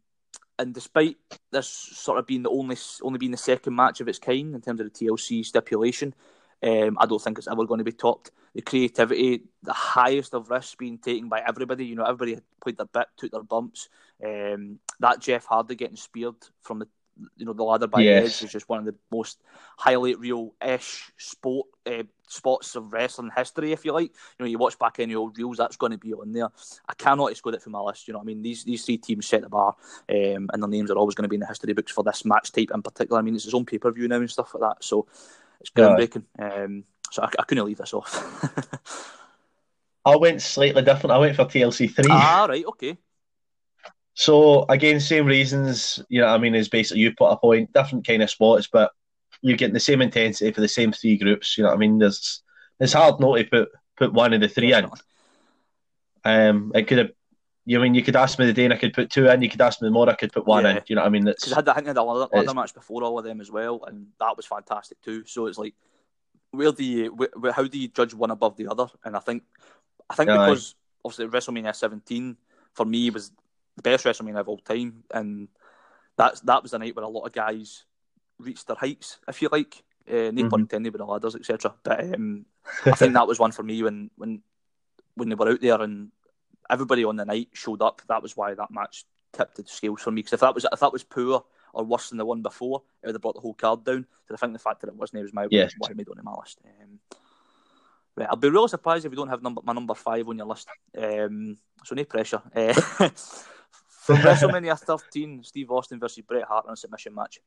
[0.58, 1.16] and despite
[1.52, 4.60] this sort of being the only only being the second match of its kind in
[4.60, 6.14] terms of the TLC stipulation,
[6.62, 8.30] Um, I don't think it's ever going to be topped.
[8.54, 11.84] The creativity, the highest of risks being taken by everybody.
[11.84, 13.88] You know, everybody played their bit, took their bumps.
[14.24, 16.88] Um, that Jeff Hardy getting speared from the
[17.36, 18.20] you know the ladder by yes.
[18.20, 19.42] the Edge is just one of the most
[19.78, 24.10] highlight reel ish sport uh, spots of wrestling history, if you like.
[24.10, 26.48] You know, you watch back any old reels, that's going to be on there.
[26.88, 28.08] I cannot exclude it from my list.
[28.08, 29.74] You know, what I mean, these these three teams set the bar,
[30.08, 32.24] um, and their names are always going to be in the history books for this
[32.24, 33.18] match type in particular.
[33.18, 35.06] I mean, it's his own pay per view now and stuff like that, so
[35.60, 36.24] it's groundbreaking.
[36.38, 36.64] Yeah.
[36.64, 39.22] Um, so I, I couldn't leave this off.
[40.04, 41.12] I went slightly different.
[41.12, 42.06] I went for TLC three.
[42.10, 42.96] Ah, right, okay.
[44.14, 46.02] So again, same reasons.
[46.08, 48.66] You know, what I mean, is basically you put a point, different kind of spots,
[48.66, 48.92] but
[49.42, 51.56] you're getting the same intensity for the same three groups.
[51.56, 52.42] You know, what I mean, there's
[52.80, 54.88] it's hard not to put put one of the three in.
[56.24, 57.10] Um, it could have.
[57.68, 59.26] You know, I mean you could ask me the day and I could put two
[59.28, 59.42] in.
[59.42, 60.76] You could ask me the more I could put one yeah.
[60.76, 60.82] in.
[60.86, 61.24] You know what I mean?
[61.24, 63.82] Because I had, I think I had another, match before all of them as well,
[63.88, 65.24] and that was fantastic too.
[65.26, 65.74] So it's like,
[66.52, 68.86] where do you, where, how do you judge one above the other?
[69.04, 69.42] And I think,
[70.08, 72.36] I think yeah, because obviously WrestleMania 17
[72.74, 73.32] for me was
[73.74, 75.48] the best WrestleMania of all time, and
[76.16, 77.84] that's that was the night where a lot of guys
[78.38, 79.82] reached their heights, if you like.
[80.08, 80.48] Uh, no mm-hmm.
[80.48, 81.74] pun intended with the ladders, etc.
[81.82, 82.46] But um,
[82.86, 84.42] I think that was one for me when when
[85.14, 86.12] when they were out there and
[86.70, 88.02] everybody on the night showed up.
[88.08, 90.20] That was why that match tipped the scales for me.
[90.20, 93.06] Because if that was if that was poor or worse than the one before, it
[93.06, 94.06] would have brought the whole card down.
[94.28, 95.74] So I think the fact that it wasn't it was my yes.
[95.78, 96.60] why I made it on my list.
[96.64, 97.00] Um,
[98.16, 100.46] right, I'll be really surprised if you don't have number my number five on your
[100.46, 100.68] list.
[100.96, 102.42] Um, so no pressure.
[102.54, 102.72] Uh,
[104.06, 107.40] from WrestleMania 13, Steve Austin versus Bret Hart in a submission match.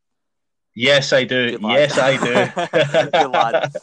[0.75, 1.57] Yes, I do.
[1.61, 2.33] Yes, I do.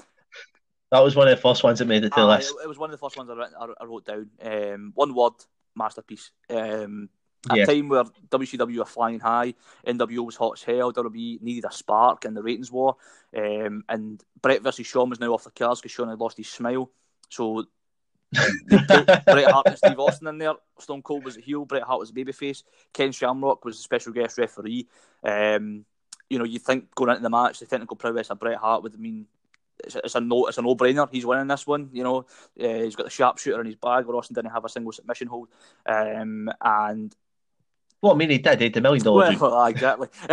[0.90, 2.54] that was one of the first ones that made it to the uh, list.
[2.62, 4.30] It was one of the first ones I, I, I wrote down.
[4.42, 5.32] Um, one word,
[5.74, 6.30] masterpiece.
[6.50, 7.08] Um,
[7.50, 9.54] at a time where WCW were flying high,
[9.86, 12.96] NWO was hot as hell, WWE needed a spark in the ratings war,
[13.36, 16.48] um, and Bret versus Shawn was now off the cards because Shawn had lost his
[16.48, 16.90] smile.
[17.28, 17.66] So
[18.66, 20.54] Bret Hart and Steve Austin in there.
[20.78, 21.64] Stone Cold was a heel.
[21.64, 22.62] Bret Hart was a babyface.
[22.92, 24.88] Ken Shamrock was a special guest referee.
[25.22, 25.84] Um,
[26.28, 28.98] you know, you think going into the match, the technical prowess of Bret Hart would
[28.98, 29.26] mean
[29.84, 31.08] it's a, it's a no, it's a no-brainer.
[31.10, 31.90] He's winning this one.
[31.92, 32.26] You know,
[32.60, 34.06] uh, he's got the sharpshooter in his bag.
[34.06, 35.48] Where Austin didn't have a single submission hold,
[35.86, 37.14] um, and
[38.00, 38.58] well, I mean, he did.
[38.58, 39.38] He had a million dollars.
[39.38, 40.08] Well, exactly.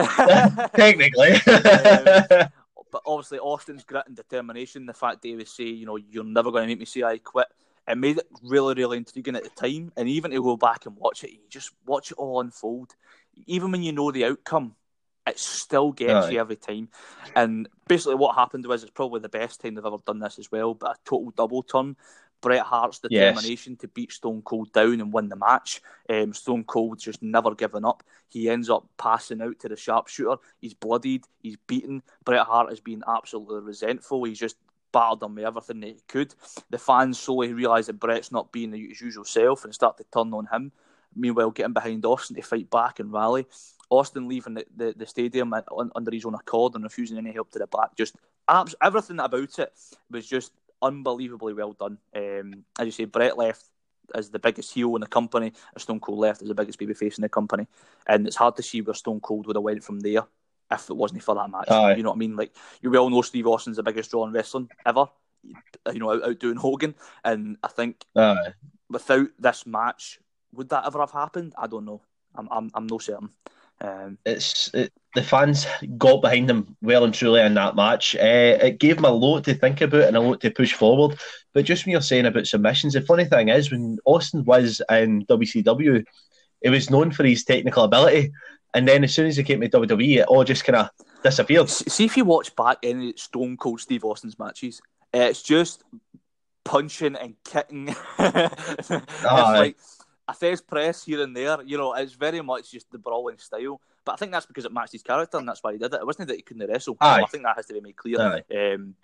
[0.75, 1.31] Technically.
[1.31, 2.47] um,
[2.91, 6.23] but obviously, Austin's grit and determination, the fact that he would say, you know, you're
[6.23, 7.47] never going to make me say I quit,
[7.87, 9.91] it made it really, really intriguing at the time.
[9.97, 12.93] And even to go back and watch it, you just watch it all unfold.
[13.47, 14.75] Even when you know the outcome,
[15.25, 16.89] it still gets you every time.
[17.35, 20.51] And basically, what happened was it's probably the best time they've ever done this as
[20.51, 21.95] well, but a total double turn.
[22.41, 23.79] Bret Hart's determination yes.
[23.79, 25.81] to beat Stone Cold down and win the match.
[26.09, 28.03] Um, Stone Cold just never given up.
[28.27, 30.41] He ends up passing out to the sharpshooter.
[30.59, 31.23] He's bloodied.
[31.41, 32.03] He's beaten.
[32.25, 34.25] Bret Hart has been absolutely resentful.
[34.25, 34.57] He's just
[34.91, 36.35] battered him with everything that he could.
[36.69, 40.33] The fans slowly realise that Bret's not being his usual self and start to turn
[40.33, 40.73] on him.
[41.15, 43.45] Meanwhile, getting behind Austin to fight back and rally.
[43.99, 45.53] Austin leaving the, the, the stadium
[45.95, 47.95] under his own accord and refusing any help to the back.
[47.95, 48.15] Just
[48.47, 49.73] abs- everything about it
[50.09, 50.51] was just
[50.81, 51.97] unbelievably well done.
[52.15, 53.63] Um, as you say, Bret left
[54.13, 57.21] as the biggest heel in the company, Stone Cold left as the biggest babyface in
[57.21, 57.67] the company,
[58.07, 60.23] and it's hard to see where Stone Cold would have went from there
[60.71, 61.69] if it wasn't for that match.
[61.69, 61.95] Aye.
[61.95, 62.35] You know what I mean?
[62.35, 65.07] Like you well know, Steve Austin's the biggest draw in wrestling ever.
[65.91, 68.53] You know, out, outdoing Hogan, and I think Aye.
[68.89, 70.19] without this match,
[70.53, 71.53] would that ever have happened?
[71.57, 72.01] I don't know.
[72.35, 73.29] I'm I'm, I'm no certain.
[73.81, 78.15] Um, it's it, the fans got behind them well and truly in that match.
[78.15, 81.19] Uh, it gave them a lot to think about and a lot to push forward.
[81.53, 85.25] But just when you're saying about submissions, the funny thing is when Austin was in
[85.25, 86.05] WCW,
[86.61, 88.31] he was known for his technical ability,
[88.73, 90.89] and then as soon as he came to WWE, it all just kind of
[91.23, 91.69] disappeared.
[91.69, 94.81] See if you watch back any Stone Cold Steve Austin's matches,
[95.13, 95.83] it's just
[96.63, 97.95] punching and kicking.
[98.19, 99.77] it's like
[100.27, 101.61] a Thesz press here and there.
[101.63, 103.79] You know, it's very much just the brawling style.
[104.05, 106.01] But I think that's because it matched his character, and that's why he did it.
[106.01, 106.97] It wasn't that he couldn't wrestle.
[106.99, 108.43] I think that has to be made clear.
[108.53, 108.95] Um,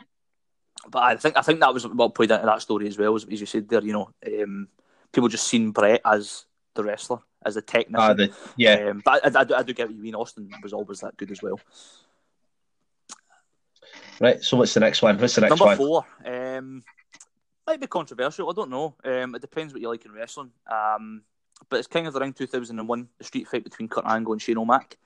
[0.90, 3.26] but I think I think that was what played into that story as well, as,
[3.26, 3.84] as you said there.
[3.84, 4.68] You know, um,
[5.12, 8.18] people just seen Bret as the wrestler, as a technician.
[8.18, 8.90] the, yeah.
[8.90, 10.16] Um, but I, I, I do get what you mean.
[10.16, 11.60] Austin was always that good as well.
[14.20, 14.44] Right.
[14.44, 15.18] So what's the next one?
[15.18, 15.78] What's the next Number one?
[15.78, 16.58] Number four.
[16.58, 16.84] Um,
[17.70, 18.50] might be controversial.
[18.50, 18.96] I don't know.
[19.04, 20.52] Um, it depends what you like in wrestling.
[20.70, 21.22] Um,
[21.70, 24.58] but it's King of the Ring 2001, the street fight between Kurt Angle and Shane
[24.58, 24.98] O'Mac.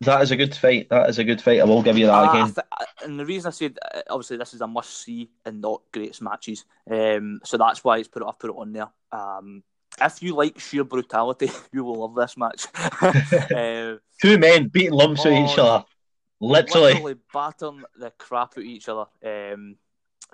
[0.00, 0.88] That is a good fight.
[0.88, 1.60] That is a good fight.
[1.60, 2.54] I will give you that uh, again.
[2.54, 5.82] Th- and the reason I said, uh, obviously, this is a must see and not
[5.92, 6.64] greatest matches.
[6.90, 8.88] Um, so that's why it's put it, I've put it on there.
[9.12, 9.62] Um,
[10.00, 12.66] if you like sheer brutality, you will love this match.
[13.02, 15.84] uh, Two men beating lumps oh, each other.
[16.40, 16.94] Literally.
[16.94, 19.04] literally battering the crap out of each other.
[19.22, 19.76] Um,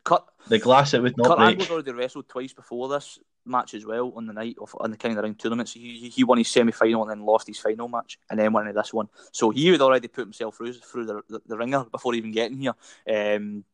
[0.07, 1.48] Kurt, The glass it would not Kurt break.
[1.50, 4.96] Angle's already wrestled twice before this match as well on the night of on the
[4.96, 5.68] King of the Ring tournament.
[5.68, 8.52] So he, he won his semi final and then lost his final match and then
[8.52, 9.09] won this one.
[9.32, 12.59] So he had already put himself through through the, the, the ringer before even getting
[12.59, 12.74] here.
[13.12, 13.64] Um,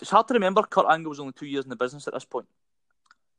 [0.00, 2.24] it's hard to remember Kurt Angle was only two years in the business at this
[2.24, 2.46] point.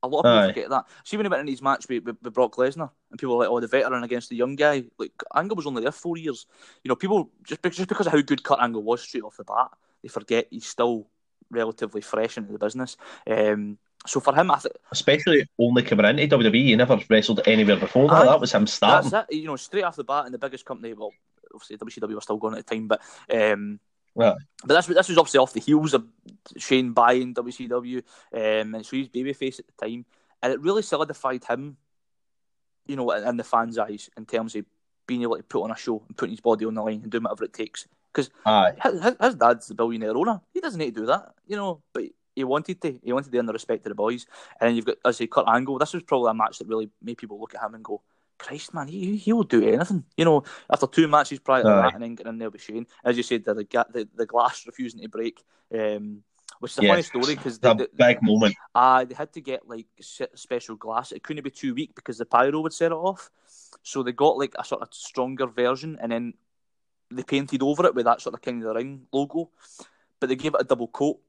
[0.03, 0.47] A lot of people Aye.
[0.49, 0.85] forget that.
[1.03, 3.43] See when he went in his match with, with, with Brock Lesnar, and people were
[3.43, 6.45] like, "Oh, the veteran against the young guy." Like Angle was only there four years.
[6.83, 9.37] You know, people just because, just because of how good Kurt Angle was straight off
[9.37, 9.71] the bat,
[10.03, 11.07] they forget he's still
[11.49, 12.97] relatively fresh into the business.
[13.29, 16.53] Um, so for him, I think Especially only coming into WWE.
[16.65, 18.21] He never wrestled anywhere before that.
[18.23, 18.25] Aye.
[18.25, 19.09] that was him starting.
[19.09, 19.35] that's it.
[19.37, 20.93] You know, straight off the bat in the biggest company.
[20.93, 21.11] Well,
[21.53, 23.01] obviously WCW were still going at the time, but
[23.33, 23.79] um,
[24.15, 24.35] Right.
[24.65, 26.05] but this this was obviously off the heels of
[26.57, 27.97] Shane buying WCW,
[28.33, 30.05] um, and so he was babyface at the time,
[30.41, 31.77] and it really solidified him,
[32.87, 34.65] you know, in, in the fans' eyes in terms of
[35.05, 37.11] being able to put on a show and putting his body on the line and
[37.11, 37.87] doing whatever it takes.
[38.17, 38.31] Because
[39.03, 40.41] his, his- dad's the billionaire owner.
[40.53, 41.81] He doesn't need to do that, you know.
[41.93, 42.05] But
[42.35, 42.99] he wanted to.
[43.03, 44.25] He wanted to earn the respect of the boys.
[44.59, 45.77] And then you've got, as I say, Kurt Angle.
[45.79, 48.01] This was probably a match that really made people look at him and go,
[48.37, 51.81] "Christ, man, he he will do anything." You know, after two matches prior to Aye.
[51.83, 54.25] that, and then getting in there with Shane, as you said, the the, the, the
[54.25, 55.43] glass refusing to break.
[55.73, 56.23] Um,
[56.59, 56.89] which is a Yes.
[56.89, 58.55] funny story because the, a big moment.
[58.73, 61.11] uh, they had to get like special glass.
[61.11, 63.29] It couldn't be too weak because the pyro would set it off.
[63.83, 66.33] So they got like a sort of stronger version, and then
[67.11, 69.49] they painted over it with that sort of King of the Ring logo.
[70.19, 71.19] But they gave it a double coat,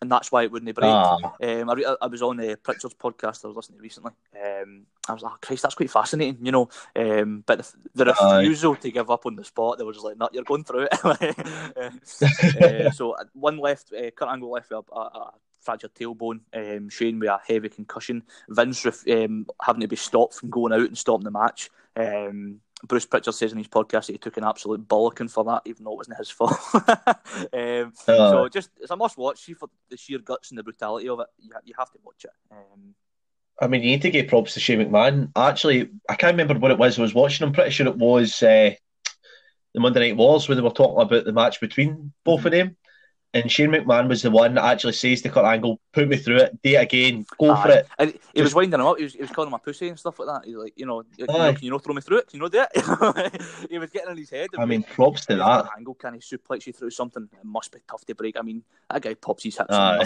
[0.00, 0.88] and that's why it wouldn't break.
[0.88, 1.16] Ah.
[1.42, 4.12] Um, I, re- I was on uh, Pritchard's podcast I was listening to recently.
[4.34, 6.68] Um, I was like, oh, Christ, that's quite fascinating, you know.
[6.94, 7.58] Um, but
[7.94, 8.38] the, the Aye.
[8.38, 10.88] refusal to give up on the spot, they were just like, no, you're going through
[10.92, 11.04] it.
[12.62, 16.40] uh, so uh, one left, uh, Kurt Angle left with a, a, a fractured tailbone.
[16.54, 18.22] Um, Shane with a heavy concussion.
[18.48, 21.70] Vince ref- um, having to be stopped from going out and stopping the match.
[21.96, 25.62] Um, Bruce Pritchard says in his podcast that he took an absolute bollocking for that,
[25.64, 26.56] even though it wasn't his fault.
[26.74, 29.44] um, Uh, so just it's a must watch.
[29.58, 31.26] For the sheer guts and the brutality of it.
[31.38, 32.30] You, you have to watch it.
[32.50, 32.94] Um,
[33.60, 35.30] I mean, you need to give props to Shane McMahon.
[35.34, 37.46] Actually, I can't remember what it was I was watching.
[37.46, 38.72] I'm pretty sure it was uh,
[39.72, 42.76] the Monday Night Wars when they were talking about the match between both of them.
[43.42, 46.38] And Shane McMahon was the one that actually says to Kurt Angle, put me through
[46.38, 47.86] it, do it again, go for it.
[47.98, 48.96] And he Just- was winding him up.
[48.96, 50.46] He was, he was calling him a pussy and stuff like that.
[50.48, 51.52] He's like, you know, can, you, Aye.
[51.52, 52.28] can you not throw me through it?
[52.28, 53.42] Can you not do it?
[53.70, 54.48] he was getting in his head.
[54.58, 55.68] I mean, props to that.
[55.76, 57.28] Angle can he suplex you through something?
[57.32, 58.36] It must be tough to break.
[58.38, 59.96] I mean, that guy pops his hips Aye.
[59.96, 60.02] and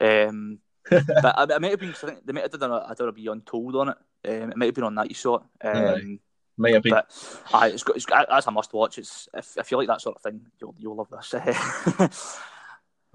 [0.00, 0.28] nothing.
[0.28, 0.58] Um,
[0.90, 1.90] but I, I might have been.
[1.90, 3.96] I think they might have done a, a WWE Untold on it.
[4.26, 5.66] Um, it might have been on that you saw it.
[5.66, 6.20] Um,
[6.56, 6.90] Might have been.
[6.90, 8.98] but aye, it's got, it's that's a must watch.
[8.98, 11.32] It's if, if you like that sort of thing, you'll you'll love this.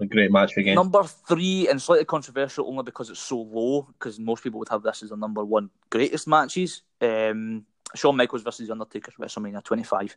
[0.00, 0.74] a great match again.
[0.74, 3.82] number three, and slightly controversial only because it's so low.
[3.82, 6.82] Because most people would have this as the number one greatest matches.
[7.00, 7.64] Um,
[7.94, 10.16] Shawn Michaels versus The Undertaker WrestleMania 25.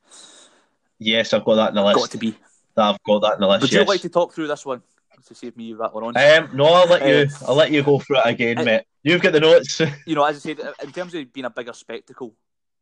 [1.00, 2.00] Yes, I've got that in the list.
[2.00, 2.36] Got to be.
[2.76, 3.62] I've got that in the list.
[3.62, 3.82] Would yes.
[3.82, 4.82] you like to talk through this one
[5.26, 6.18] to see if me one on?
[6.18, 7.16] Um, no, I'll let you.
[7.16, 8.84] Uh, I'll let you go through it again, uh, mate.
[9.04, 9.82] You've got the notes.
[10.06, 12.34] you know, as I said, in terms of being a bigger spectacle,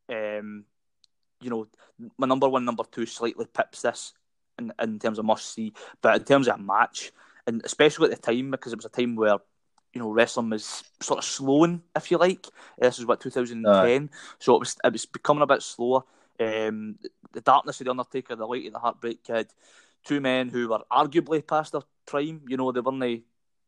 [0.10, 0.64] um,
[1.41, 1.68] you know,
[2.18, 4.14] my number one, number two slightly pips this
[4.60, 7.12] in, in terms of must see, but in terms of a match,
[7.47, 9.38] and especially at the time because it was a time where
[9.93, 12.45] you know wrestling was sort of slowing, if you like.
[12.80, 16.03] This is what 2010, so it was it was becoming a bit slower.
[16.39, 16.97] Um,
[17.32, 19.47] the darkness of the Undertaker, the light of the Heartbreak Kid,
[20.03, 22.41] two men who were arguably past their prime.
[22.47, 23.24] You know, they weren't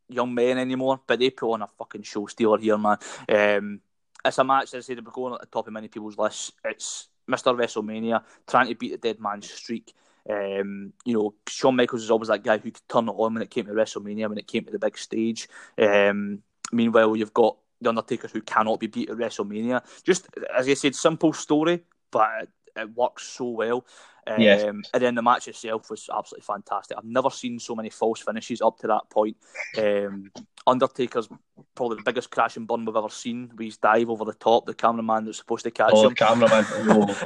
[0.09, 2.97] young men anymore, but they put on a fucking show stealer here, man.
[3.29, 3.81] Um,
[4.25, 6.51] it's a match that I said going at the top of many people's lists.
[6.63, 7.55] It's Mr.
[7.55, 9.93] WrestleMania trying to beat the dead man's streak.
[10.29, 13.43] Um, you know, Shawn Michaels is always that guy who could turn it on when
[13.43, 15.47] it came to WrestleMania, when it came to the big stage.
[15.77, 19.83] Um, meanwhile, you've got the Undertaker who cannot be beat at WrestleMania.
[20.03, 23.85] Just as I said, simple story, but it, works so well.
[24.25, 24.63] Um, Yes.
[24.63, 26.97] And then the match itself was absolutely fantastic.
[26.97, 29.37] I've never seen so many false finishes up to that point.
[29.77, 30.31] Um,
[30.65, 31.29] Undertaker's
[31.75, 33.51] probably the biggest crash and burn we've ever seen.
[33.55, 34.65] We dive over the top.
[34.65, 36.65] The cameraman that's supposed to catch oh, him the cameraman.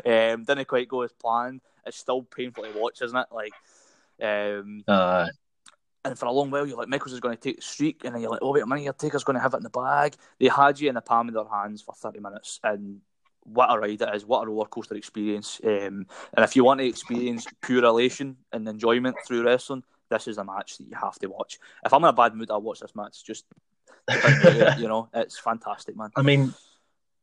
[0.05, 0.33] Oh.
[0.33, 1.61] um, didn't quite go as planned.
[1.85, 3.27] It's still painful to watch, isn't it?
[3.31, 3.53] Like,
[4.21, 5.27] um, Uh,
[6.03, 8.15] and for a long while, you're like, Michaels is going to take the streak, and
[8.15, 9.69] then you're like, oh wait a minute, your taker's going to have it in the
[9.69, 10.15] bag.
[10.39, 13.01] They had you in the palm of their hands for 30 minutes, and
[13.43, 14.25] what a ride it is!
[14.25, 15.59] What a roller coaster experience!
[15.63, 20.37] Um, and if you want to experience pure elation and enjoyment through wrestling, this is
[20.37, 21.59] a match that you have to watch.
[21.85, 23.23] If I'm in a bad mood, I'll watch this match.
[23.23, 23.45] Just
[24.77, 26.09] you know, it's fantastic, man.
[26.15, 26.53] I mean,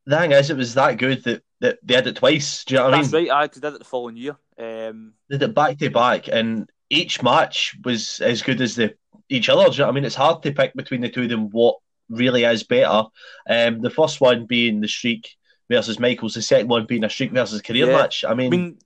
[0.09, 2.65] the thing is, it was that good that, that they had it twice.
[2.65, 3.03] Do you know what I mean?
[3.11, 3.31] That's right.
[3.31, 4.37] I did it the following year.
[4.59, 8.95] Um, They did it back to back, and each match was as good as the
[9.29, 9.65] each other.
[9.65, 10.05] Do you know what I mean?
[10.05, 11.77] It's hard to pick between the two of them what
[12.09, 13.05] really is better.
[13.49, 15.37] Um, the first one being the Streak
[15.71, 17.99] versus Michaels, the second one being a Streak versus career Yeah.
[17.99, 18.25] match.
[18.25, 18.79] I I mean, mean,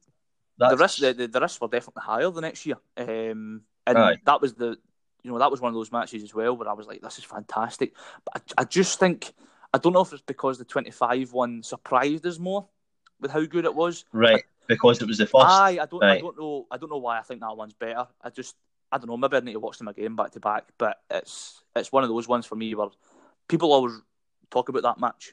[0.59, 2.77] the risks the, the, the risks were definitely higher the next year.
[2.97, 4.17] Um, and Aye.
[4.27, 4.77] that was the
[5.23, 7.19] you know that was one of those matches as well where I was like, this
[7.19, 7.95] is fantastic.
[8.25, 9.33] But I, I just think
[9.75, 12.67] I don't know if it's because the twenty five one surprised us more
[13.21, 14.05] with how good it was.
[14.13, 15.47] right because it was the first.
[15.47, 18.07] Aye, I don't I don't know I don't know why I think that one's better.
[18.23, 18.57] I just
[18.91, 19.17] I don't know.
[19.17, 20.65] Maybe I need to watch them again back to back.
[20.79, 22.89] But it's it's one of those ones for me where
[23.49, 23.95] people always
[24.51, 25.33] talk about that match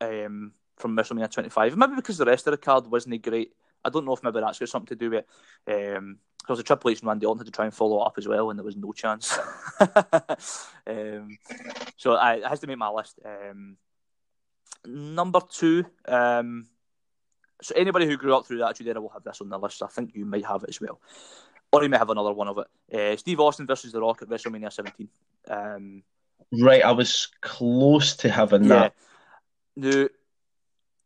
[0.00, 1.76] um, from WrestleMania 25.
[1.76, 3.52] Maybe because the rest of the card wasn't great.
[3.84, 5.24] I don't know if maybe that's got something to do with
[5.66, 5.96] it.
[5.96, 8.18] Um, because the Triple H and Randy Orton had to try and follow it up
[8.18, 9.38] as well, and there was no chance.
[10.86, 11.38] um,
[11.96, 13.18] so I, it has to make my list.
[13.24, 13.78] Um,
[14.84, 15.86] number two.
[16.06, 16.66] Um,
[17.62, 19.82] so anybody who grew up through that Attitude Era will have this on their list.
[19.82, 21.00] I think you might have it as well,
[21.72, 22.94] or you may have another one of it.
[22.94, 25.08] Uh, Steve Austin versus The Rock at WrestleMania 17.
[25.48, 26.02] Um,
[26.52, 28.68] Right, I was close to having yeah.
[28.68, 28.94] that.
[29.76, 30.08] Now,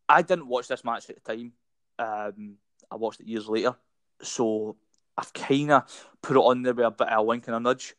[0.09, 1.53] I didn't watch this match at the time.
[1.99, 2.57] Um,
[2.91, 3.76] I watched it years later,
[4.22, 4.76] so
[5.19, 7.61] I've kind of put it on there with a bit of a wink and a
[7.61, 7.95] nudge.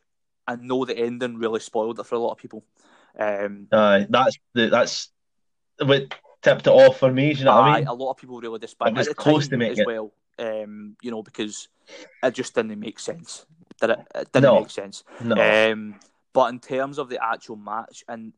[0.48, 2.64] I know the ending really spoiled it for a lot of people.
[3.18, 5.12] Um, Aye, that's the that's
[5.80, 7.34] what tipped it off for me.
[7.34, 7.88] Do you know what I mean?
[7.88, 9.86] a lot of people really despise It the close to making as it.
[9.86, 10.14] well.
[10.40, 11.68] Um, you know, because
[12.24, 13.46] it just didn't make sense.
[13.82, 14.00] Did it?
[14.16, 14.60] It didn't No.
[14.62, 15.04] make sense.
[15.22, 15.36] No,
[15.72, 16.00] Um,
[16.34, 18.32] but in terms of the actual match and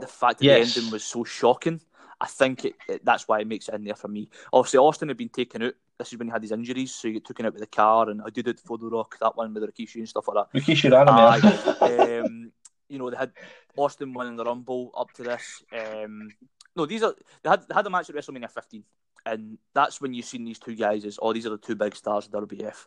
[0.00, 0.74] the fact that Yes.
[0.74, 1.80] the ending was so shocking,
[2.22, 4.30] I think it, it, that's why it makes it in there for me.
[4.52, 5.74] Obviously, Austin had been taken out.
[5.98, 8.08] This is when he had his injuries, so he got taken out with the car,
[8.08, 10.60] and I did it for the Rock, that one with Rikishi and stuff like that.
[10.60, 11.42] Rikishi Raname.
[11.82, 12.20] Aye.
[12.20, 12.52] um,
[12.88, 13.32] you know, they had
[13.76, 15.64] Austin winning the Rumble up to this.
[15.76, 16.28] Um,
[16.76, 17.12] no, these are
[17.42, 18.84] they had they had a match at WrestleMania 15,
[19.26, 21.96] and that's when you've seen these two guys as oh, these are the two big
[21.96, 22.86] stars of WWF.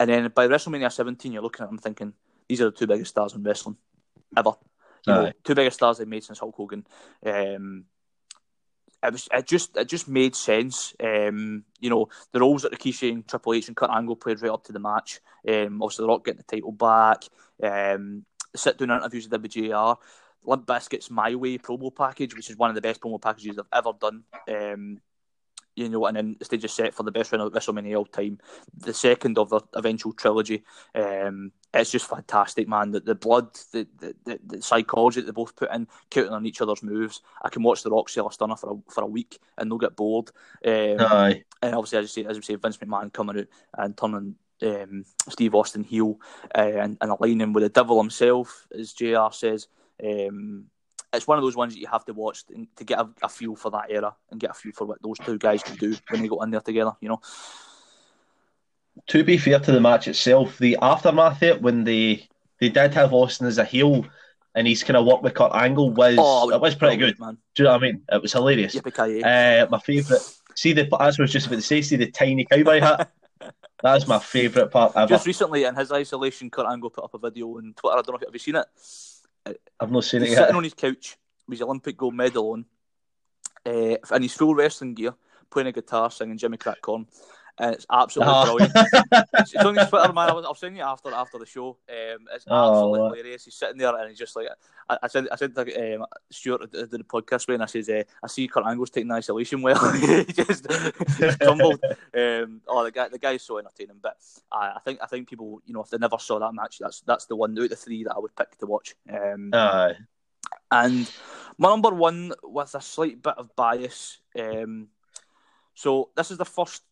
[0.00, 2.12] And then by WrestleMania 17, you're looking at them thinking
[2.48, 3.76] these are the two biggest stars in wrestling
[4.36, 4.52] ever.
[5.06, 6.84] You know, two biggest stars they've made since Hulk Hogan.
[7.24, 7.84] Um,
[9.02, 10.94] it was it just it just made sense.
[11.02, 14.50] Um, you know, the roles that Rikishi and Triple H and Kurt Angle played right
[14.50, 15.20] up to the match.
[15.46, 17.24] Um, obviously, The Rock getting the title back.
[17.62, 18.24] Um,
[18.56, 19.96] sit down interviews with WJR.
[20.44, 23.66] Limp Bizkit's My Way promo package, which is one of the best promo packages I've
[23.72, 24.24] ever done.
[24.48, 25.00] Um,
[25.76, 28.04] you know, and then the stage is set for the best run of WrestleMania all
[28.04, 28.38] time.
[28.76, 30.64] The second of the eventual trilogy.
[30.94, 32.92] Um, it's just fantastic, man.
[32.92, 36.60] That the blood, the, the, the, psychology that they both put in, counting on each
[36.60, 37.20] other's moves.
[37.42, 39.96] I can watch The Rock a stunner for a, for a week and they'll get
[39.96, 40.30] bored.
[40.64, 43.46] Um, Aye, and obviously, as you say, as we say, Vince McMahon coming out
[43.76, 46.18] and turning um, Steve Austin heel
[46.56, 49.68] uh, and, and aligning with the devil himself, as JR says.
[50.02, 50.66] Um,
[51.12, 53.28] it's one of those ones that you have to watch to, to get a, a
[53.28, 55.96] feel for that era and get a feel for what those two guys can do
[56.08, 56.92] when they go in there together.
[57.00, 57.20] You know,
[59.06, 62.28] to be fair to the match itself, the aftermath of it when they
[62.60, 64.04] they did have Austin as a heel
[64.54, 67.18] and he's kind of worked with Kurt Angle was oh, it was pretty good.
[67.20, 67.38] man.
[67.54, 68.02] Do you know what I mean?
[68.10, 68.76] It was hilarious.
[68.76, 70.22] Uh, my favourite.
[70.54, 71.80] See the as I was just about to say.
[71.82, 73.12] See the tiny cowboy hat.
[73.82, 75.08] That's my favourite part ever.
[75.08, 77.98] Just recently, in his isolation, Kurt Angle put up a video on Twitter.
[77.98, 79.60] I don't know if you, have you seen it.
[79.78, 80.40] I've not seen it He's yet.
[80.40, 82.64] sitting on his couch with his Olympic gold medal on,
[83.64, 85.14] uh, in his full wrestling gear,
[85.48, 87.06] playing a guitar, singing Jimmy Crack Corn.
[87.60, 88.44] And it's absolutely Oh.
[88.44, 88.72] brilliant.
[89.40, 90.30] It's, it's on his Twitter, man.
[90.30, 91.76] I'll, I'll send you after after the show.
[91.88, 93.44] Um, it's Oh, absolutely hilarious.
[93.44, 94.48] He's sitting there and he's just like,
[94.88, 97.88] I, I said, I said to um, Stuart at the podcast way, and I says,
[97.88, 99.92] uh, I see Kurt Angle's taking the isolation well.
[99.94, 100.68] he just,
[101.18, 101.80] just crumbled.
[102.16, 103.98] Um, oh, the guy, the guy's so entertaining.
[104.02, 104.16] But
[104.52, 107.00] I, I think, I think people, you know, if they never saw that match, that's
[107.02, 108.94] that's the one out of the three that I would pick to watch.
[109.12, 109.50] Um,
[110.70, 111.10] and
[111.58, 114.88] my number one, with a slight bit of bias, um,
[115.74, 116.82] so this is the first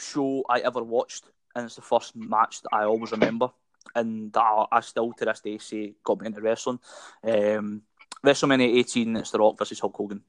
[0.00, 1.24] show I ever watched,
[1.54, 3.50] and it's the first match that I always remember,
[3.94, 6.78] and that I, I still to this day say got me into wrestling.
[7.22, 7.82] Um,
[8.24, 10.22] WrestleMania 18, it's The Rock versus Hulk Hogan.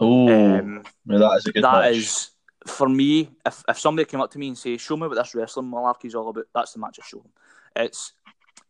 [0.00, 2.30] Oh, Um, no, that is a good that is
[2.66, 3.30] for me.
[3.46, 6.06] If if somebody came up to me and say, "Show me what this wrestling malarkey
[6.06, 7.32] is all about," that's the match I show them.
[7.76, 8.12] It's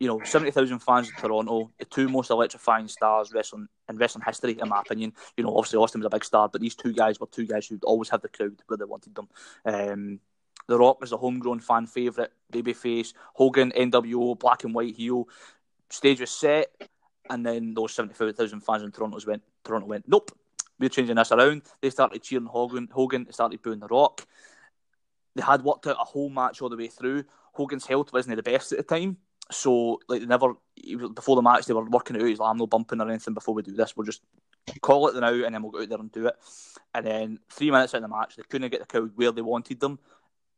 [0.03, 4.25] you know seventy thousand fans in Toronto, the two most electrifying stars wrestling in wrestling
[4.27, 5.13] history, in my opinion.
[5.37, 7.69] You know, obviously Austin was a big star, but these two guys were two guys
[7.69, 9.29] who'd always have the crowd where they wanted them.
[9.65, 10.19] Um,
[10.67, 13.15] the Rock was a homegrown fan favourite, babyface.
[13.35, 15.29] Hogan, NWO, black and white heel.
[15.89, 16.73] Stage was set,
[17.31, 19.45] and then those seventy-five thousand fans in Toronto went.
[19.63, 20.33] Toronto went, nope,
[20.81, 21.63] we're changing this around.
[21.81, 22.89] They started cheering Hogan.
[22.93, 24.27] Hogan started booing The Rock.
[25.37, 27.23] They had worked out a whole match all the way through.
[27.53, 29.19] Hogan's health wasn't the best at the time,
[29.53, 30.55] so like they never
[31.15, 32.29] before the match they were working it out.
[32.29, 33.97] He's like, I'm not bumping or anything before we do this.
[33.97, 34.23] We'll just
[34.81, 36.35] call it the now, and then we'll go out there and do it.
[36.95, 39.81] And then three minutes in the match, they couldn't get the crowd where they wanted
[39.81, 39.99] them,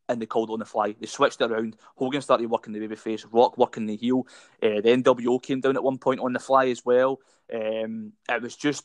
[0.09, 0.95] and they called on the fly.
[0.99, 1.77] They switched it around.
[1.97, 4.27] Hogan started working the babyface, Rock working the heel.
[4.63, 7.21] Uh, the NWO came down at one point on the fly as well.
[7.53, 8.85] Um, it was just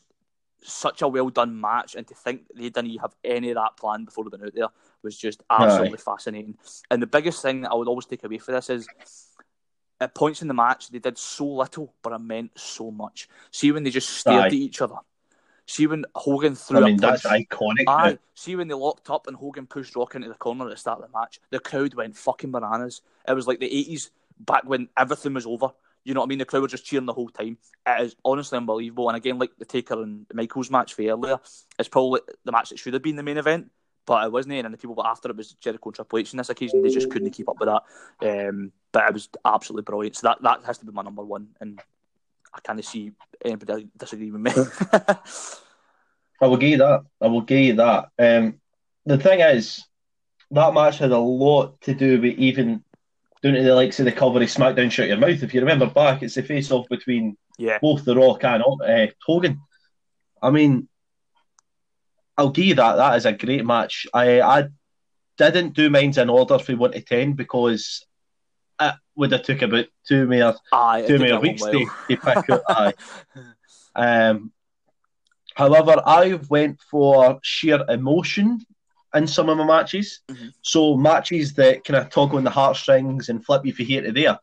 [0.62, 4.06] such a well done match, and to think they didn't have any of that planned
[4.06, 4.68] before they went out there
[5.02, 6.02] was just absolutely Aye.
[6.02, 6.56] fascinating.
[6.90, 8.86] And the biggest thing that I would always take away for this is
[10.00, 13.28] at points in the match they did so little, but it meant so much.
[13.50, 14.46] See when they just stared Aye.
[14.46, 14.96] at each other.
[15.66, 16.78] See when Hogan threw.
[16.78, 17.84] I mean, that's iconic.
[17.86, 18.18] Aye.
[18.34, 21.00] See when they locked up and Hogan pushed Rock into the corner at the start
[21.00, 21.40] of the match.
[21.50, 23.02] The crowd went fucking bananas.
[23.28, 25.70] It was like the eighties back when everything was over.
[26.02, 26.38] You know what I mean?
[26.38, 27.58] The crowd were just cheering the whole time.
[27.86, 29.08] It is honestly unbelievable.
[29.08, 31.38] And again, like the Taker and Michaels match for earlier,
[31.78, 33.70] it's probably the match that should have been the main event,
[34.10, 34.54] but it wasn't.
[34.54, 36.82] And the people after it was Jericho and Triple H on this occasion.
[36.82, 38.48] They just couldn't keep up with that.
[38.48, 40.16] Um, but it was absolutely brilliant.
[40.16, 41.50] So that, that has to be my number one.
[41.60, 41.80] And
[42.52, 43.12] I can't see
[43.44, 44.50] anybody disagree with me.
[46.42, 47.02] I will give you that.
[47.20, 48.08] I will give you that.
[48.18, 48.58] Um,
[49.06, 49.84] the thing is,
[50.50, 52.82] that match had a lot to do with even
[53.42, 55.44] doing to the likes of the cover of SmackDown Shut Your Mouth.
[55.44, 57.78] If you remember back, it's the face off between yeah.
[57.80, 59.60] both The Rock and uh, Hogan.
[60.42, 60.88] I mean,
[62.40, 62.96] I'll give you that.
[62.96, 64.06] That is a great match.
[64.14, 64.68] I, I
[65.36, 68.06] didn't do mines in order from 1 to 10 because
[68.80, 72.62] it would have took about two more, aye, two more weeks to, to pick up.
[72.70, 72.94] aye.
[73.94, 74.52] Um,
[75.54, 78.64] however, I went for sheer emotion
[79.14, 80.20] in some of my matches.
[80.30, 80.48] Mm-hmm.
[80.62, 84.12] So matches that kind of tug on the heartstrings and flip you from here to
[84.12, 84.38] there.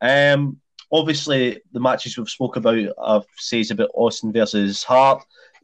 [0.00, 0.58] Um,
[0.90, 5.22] obviously, the matches we've spoke about, I've says about Austin versus Hart.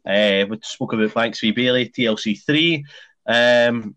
[0.08, 2.84] Uh, we spoke about Banks v Bayley, TLC three.
[3.26, 3.94] Um,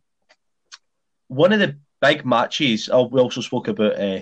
[1.28, 2.89] one of the big matches.
[2.91, 4.20] Oh, we also spoke about uh,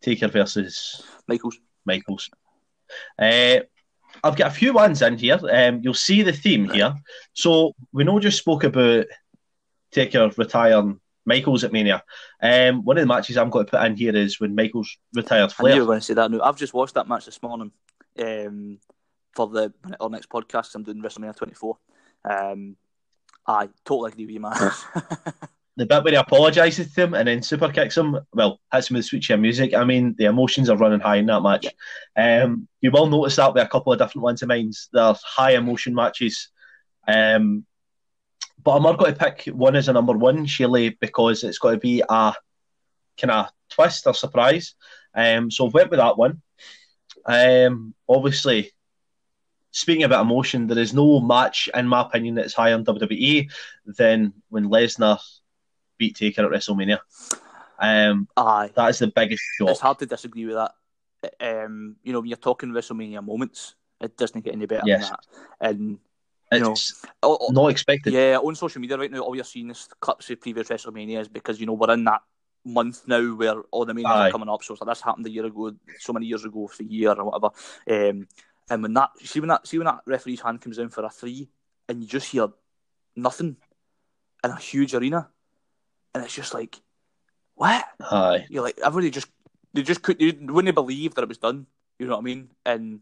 [0.00, 1.58] Taker versus Michaels.
[1.84, 2.30] Michaels.
[3.18, 3.60] Uh,
[4.22, 5.38] I've got a few ones in here.
[5.50, 6.94] Um, you'll see the theme here.
[7.34, 9.06] So we know just spoke about
[9.92, 12.02] Taker retiring Michaels at Mania.
[12.40, 15.52] Um, one of the matches I'm going to put in here is when Michaels retired
[15.52, 15.72] Flair.
[15.72, 16.30] I knew you were going to say that.
[16.30, 17.72] No, I've just watched that match this morning
[18.18, 18.78] um,
[19.34, 20.74] for the our next podcast.
[20.74, 21.78] I'm doing WrestleMania 24.
[22.24, 22.76] Um,
[23.46, 24.52] I totally agree with you, man.
[25.76, 28.96] the bit where he apologises to him and then super kicks him, well, hits him
[28.96, 29.74] with sweet chin music.
[29.74, 31.66] I mean, the emotions are running high in that match.
[32.16, 34.72] Um, you will notice that with a couple of different ones of mine.
[34.92, 36.48] They're high emotion matches.
[37.06, 37.66] Um,
[38.62, 41.72] but I'm not going to pick one as a number one, Shirley, because it's got
[41.72, 42.34] to be a
[43.18, 44.74] kind of twist or surprise.
[45.14, 46.40] Um, so I've went with that one.
[47.26, 48.72] Um, obviously,
[49.74, 53.50] speaking about emotion, there is no match, in my opinion, that's higher in WWE
[53.84, 55.18] than when Lesnar
[55.98, 57.00] beat Taker at WrestleMania.
[57.78, 59.70] Um, Aye, that is the biggest shock.
[59.70, 60.74] It's hard to disagree with that.
[61.40, 65.08] Um, you know, when you're talking WrestleMania moments, it doesn't get any better yes.
[65.08, 65.68] than that.
[65.68, 65.98] And
[66.52, 68.12] you it's know, not expected.
[68.12, 71.58] Yeah, on social media right now, all you're seeing is clips of previous WrestleManias because
[71.58, 72.20] you know we're in that
[72.64, 74.62] month now where all the main are coming up.
[74.62, 77.24] So, so this happened a year ago, so many years ago, for a year or
[77.24, 77.50] whatever.
[77.90, 78.28] Um,
[78.70, 81.10] and when that see when that see when that referee's hand comes in for a
[81.10, 81.48] three,
[81.88, 82.48] and you just hear
[83.16, 83.56] nothing
[84.42, 85.28] in a huge arena,
[86.14, 86.80] and it's just like,
[87.54, 87.84] what?
[88.00, 88.46] Hi.
[88.48, 89.28] You're like everybody just
[89.72, 91.66] they just could you wouldn't believe that it was done.
[91.98, 92.48] You know what I mean?
[92.64, 93.00] And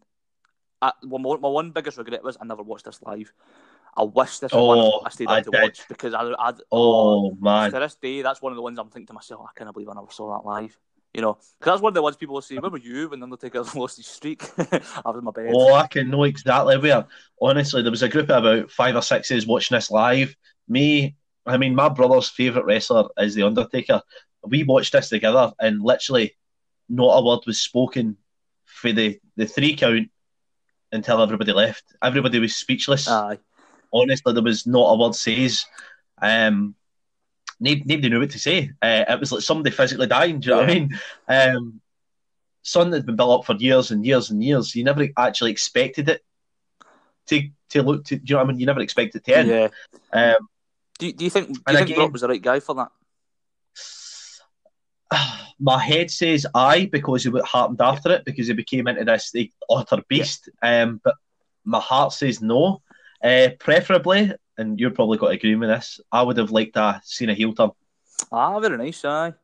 [0.80, 3.32] I, my, my one biggest regret was I never watched this live.
[3.96, 5.62] I wish this oh, one I stayed up to did.
[5.62, 8.88] watch because I, I oh man to this day that's one of the ones I'm
[8.88, 10.76] thinking to myself I can't believe I never saw that live.
[11.14, 12.56] You know, because that's one of the ones people will say.
[12.56, 14.44] Were you when Undertaker lost his streak?
[14.58, 15.52] I was in my bed.
[15.54, 17.06] Oh, I can know exactly where.
[17.40, 20.34] Honestly, there was a group of about five or sixes watching this live.
[20.68, 24.00] Me, I mean, my brother's favourite wrestler is The Undertaker.
[24.42, 26.34] We watched this together, and literally,
[26.88, 28.16] not a word was spoken
[28.64, 30.08] for the, the three count
[30.92, 31.84] until everybody left.
[32.02, 33.06] Everybody was speechless.
[33.08, 33.38] Aye.
[33.92, 35.66] Honestly, there was not a word says.
[36.20, 36.74] Um,
[37.62, 38.70] nobody knew what to say.
[38.82, 40.40] Uh, it was like somebody physically dying.
[40.40, 40.60] Do you yeah.
[40.60, 41.00] know what I mean?
[41.56, 41.80] Um,
[42.62, 44.74] something had been built up for years and years and years.
[44.74, 46.22] You never actually expected it
[47.26, 48.04] to to look.
[48.06, 48.60] To, do you know what I mean?
[48.60, 49.48] You never expected it to end.
[49.48, 49.68] Yeah.
[50.12, 50.48] Um,
[50.98, 52.90] do, do you think, do you think again, Brock was the right guy for that?
[55.58, 59.30] My head says I because of what happened after it, because he became into this
[59.30, 60.48] the utter beast.
[60.62, 60.82] Yeah.
[60.82, 61.14] Um, but
[61.64, 62.82] my heart says no.
[63.22, 66.00] Uh, preferably, and you're probably got to agree with this.
[66.11, 67.70] I would have liked to seen a heel turn.
[68.30, 69.34] Ah, very nice, aye.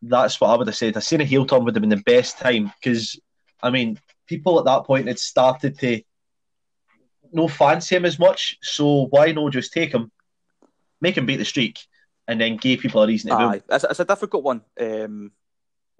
[0.00, 0.96] That's what I would have said.
[0.96, 3.20] A seen a heel turn would have been the best time because,
[3.62, 6.02] I mean, people at that point had started to
[7.32, 8.58] no fancy him as much.
[8.62, 10.10] So why not just take him
[11.02, 11.80] make him beat the streak,
[12.28, 14.62] and then give people a reason to Aye, it's, it's, a difficult one.
[14.80, 15.32] Um,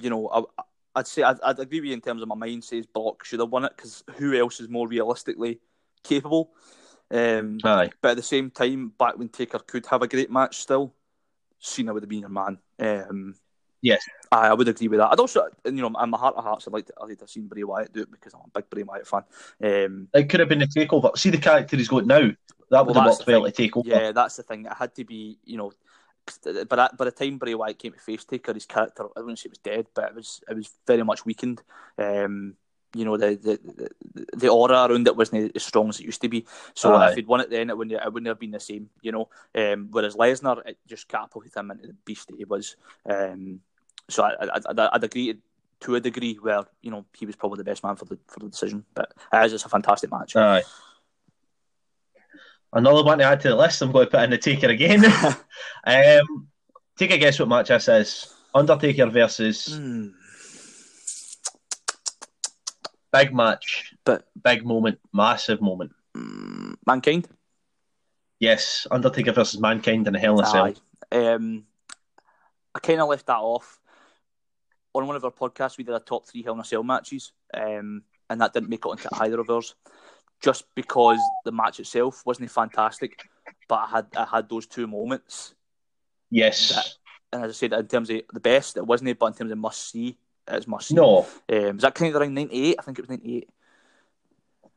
[0.00, 2.64] you know, I, would say I'd, I'd, agree with you in terms of my mind
[2.64, 5.60] says Brock should have won it because who else is more realistically
[6.04, 6.52] capable?
[7.12, 7.90] Um, Aye.
[8.00, 10.94] But at the same time, back when Taker could have a great match still,
[11.58, 12.58] Cena would have been your man.
[12.78, 13.34] Um,
[13.84, 14.04] Yes.
[14.30, 15.10] I, I would agree with that.
[15.10, 17.24] I'd also, you know, in my heart of hearts, I'd like to, I'd like to
[17.24, 19.24] have seen Bray Wyatt do it because I'm a big Bray Wyatt fan.
[19.60, 21.16] Um, It could have been a takeover.
[21.18, 22.30] See the character he's got now.
[22.70, 23.88] That would Well, have worked the well to take over.
[23.88, 24.66] yeah, that's the thing.
[24.66, 25.72] It had to be, you know,
[26.68, 29.40] but at, by the time Bray Wyatt came to Face Taker, his character, I wouldn't
[29.40, 31.60] say it was dead, but it was it was very much weakened.
[31.98, 32.54] Um,
[32.94, 36.28] you know, the, the the aura around it wasn't as strong as it used to
[36.28, 36.44] be.
[36.74, 37.10] So Aye.
[37.10, 38.90] if he'd won it then, it wouldn't it wouldn't have been the same.
[39.00, 42.76] You know, um, whereas Lesnar, it just catapulted him into the beast that he was.
[43.08, 43.60] Um,
[44.08, 45.38] so I, I, I'd, I'd agree
[45.80, 48.40] to a degree where you know he was probably the best man for the for
[48.40, 48.84] the decision.
[48.94, 50.36] But it is just a fantastic match.
[50.36, 50.62] Aye.
[52.74, 53.82] Another one to add to the list.
[53.82, 55.04] I'm going to put in the Taker again.
[55.84, 56.48] um,
[56.96, 58.34] take a guess what match this is.
[58.54, 60.08] Undertaker versus Hmm.
[63.12, 65.92] Big match, But big moment, massive moment.
[66.16, 67.28] mm, mankind.
[68.40, 70.74] Yes, Undertaker versus Mankind in a Hell in a Cell.
[71.12, 71.64] Um,
[72.74, 73.78] I kind of left that off
[74.94, 75.78] on one of our podcasts.
[75.78, 78.84] We did a top three Hell in a Cell matches, um, and that didn't make
[78.84, 79.74] it onto either of ours,
[80.42, 83.12] just because the match itself wasn't fantastic.
[83.68, 85.54] But I had I had those two moments,
[86.30, 86.70] Yes.
[86.70, 86.94] That-
[87.34, 89.18] and as I said, in terms of the best, it wasn't.
[89.18, 90.18] But in terms of must see,
[90.48, 90.92] it's must.
[90.92, 92.76] No, um, was that kind of around ninety eight?
[92.78, 93.48] I think it was ninety eight.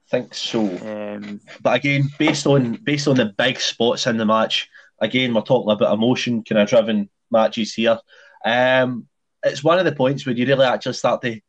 [0.09, 0.61] think so.
[0.61, 5.41] Um, But again, based on based on the big spots in the match, again we're
[5.41, 7.99] talking about emotion kind of driven matches here.
[8.45, 9.07] Um,
[9.43, 11.39] it's one of the points where you really actually start to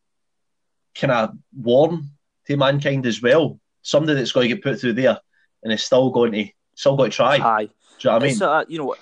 [0.95, 2.11] kind of warm
[2.47, 3.61] to mankind as well.
[3.83, 5.19] Somebody that's going to get put through there
[5.62, 7.37] and is still going to still going to try.
[7.37, 7.64] aye.
[7.64, 8.33] Do you know what I mean?
[8.33, 8.95] It's, uh, you know,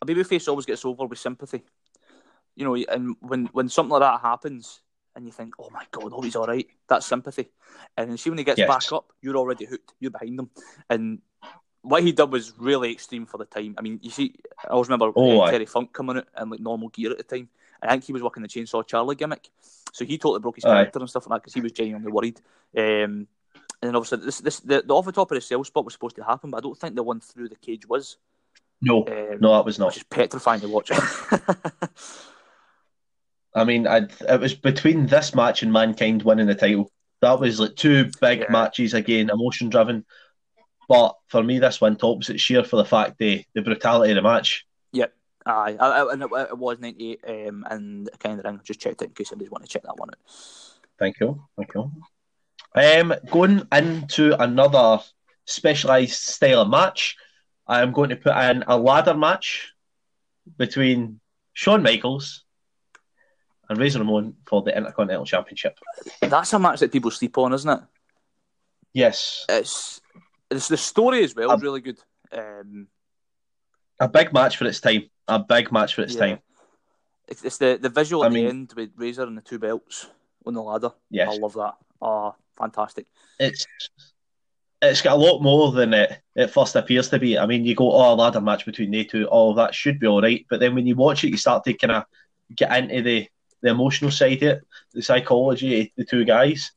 [0.00, 1.62] a babyface always gets over with sympathy.
[2.54, 4.80] You know, and when when something like that happens,
[5.16, 7.48] and you think, "Oh my God, oh he's all right," that's sympathy.
[7.96, 8.68] And then see when he gets Yes.
[8.68, 9.94] back up, you're already hooked.
[10.00, 10.50] You're behind him,
[10.90, 11.20] and
[11.82, 13.74] what he did was really extreme for the time.
[13.76, 14.34] I mean, you see,
[14.64, 15.50] I always remember Oh, uh.
[15.50, 17.48] Terry Funk coming out in like normal gear at the time.
[17.82, 19.48] I think he was working the Chainsaw Charlie gimmick,
[19.92, 20.68] so he totally broke his Aye.
[20.68, 22.40] character and stuff like that because he was genuinely worried.
[22.76, 23.26] Um,
[23.82, 25.94] and then obviously, this, this the, the off the top of the cell spot was
[25.94, 28.18] supposed to happen, but I don't think the one through the cage was.
[28.80, 29.86] no, Um, no, that was not.
[29.86, 30.92] which is petrifying to watch.
[33.54, 36.90] I mean, I'd, it was between this match and Mankind winning the title.
[37.20, 38.46] That was like two big Yeah.
[38.50, 40.04] matches again, emotion driven.
[40.88, 44.16] But for me, this one tops it sheer for the fact the the brutality of
[44.16, 44.66] the match.
[45.44, 48.60] Aye, I, I, and it, it was 98, um, and kind of ring.
[48.62, 50.16] Just checked it in case somebody's want to check that one out.
[51.00, 51.90] Thank you, thank you.
[52.76, 55.00] Um, going into another
[55.46, 57.16] specialised style of match,
[57.66, 59.72] I'm going to put in a ladder match
[60.58, 61.18] between
[61.54, 62.41] Shawn Michaels
[63.72, 65.78] and Razor Ramon for the Intercontinental Championship.
[66.20, 67.80] That's a match that people sleep on, isn't it?
[68.94, 70.00] Yes, It's,
[70.50, 71.52] it's the story as well.
[71.52, 71.98] Is really good.
[72.30, 72.88] Um,
[73.98, 75.10] a big match for its time.
[75.28, 76.20] A big match for its yeah.
[76.20, 76.38] time.
[77.28, 79.58] It's, it's the the visual I at mean- the end with Razor and the two
[79.58, 80.08] belts
[80.44, 80.92] on the ladder.
[81.10, 81.30] Yes.
[81.32, 81.74] I love that.
[82.00, 83.06] Oh, fantastic.
[83.38, 83.66] it's
[84.82, 87.38] it's got a lot more than it, it first appears to be.
[87.38, 90.08] I mean, you go, oh, a ladder match between they two, all that should be
[90.08, 90.44] all right.
[90.50, 92.04] But then when you watch it, you start to kind of
[92.54, 93.28] get into the,
[93.62, 96.72] the emotional side of it, the psychology of the two guys.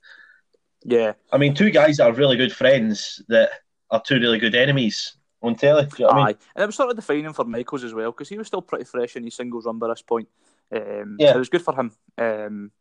[0.84, 3.50] Yeah, I mean, two guys that are really good friends that
[3.90, 5.88] are two really good enemies on telly.
[5.98, 6.26] You know what I aye.
[6.28, 6.36] mean?
[6.56, 8.86] And it was sort of defining for Michaels as well because he was still pretty
[8.86, 10.28] fresh in his singles run by this point.
[10.76, 11.36] Um, Yeah.
[11.36, 11.92] It was good for him.
[12.18, 12.72] Um,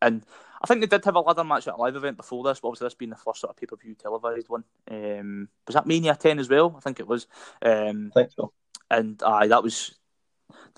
[0.00, 0.24] and
[0.62, 2.68] I think they did have a ladder match at a live event before this, but
[2.68, 4.64] obviously this being the first sort of pay per view televised one.
[4.90, 6.74] Um, was that Mania 10 as well?
[6.76, 7.26] I think it was.
[7.62, 8.52] Um, I think so.
[8.90, 9.97] and aye, that was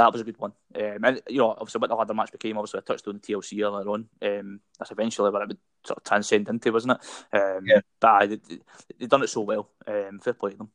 [0.01, 0.53] that was a good one.
[0.75, 3.63] Um, and you know, obviously, what the ladder match became, obviously, I touched on TLC
[3.65, 4.09] earlier on.
[4.23, 6.99] Um, that's eventually what it would sort of transcend into, wasn't
[7.33, 7.39] it?
[7.39, 7.81] Um, Yeah.
[8.01, 8.59] But they, they,
[8.99, 9.69] they done it so well.
[9.87, 10.71] Um, fair play to them.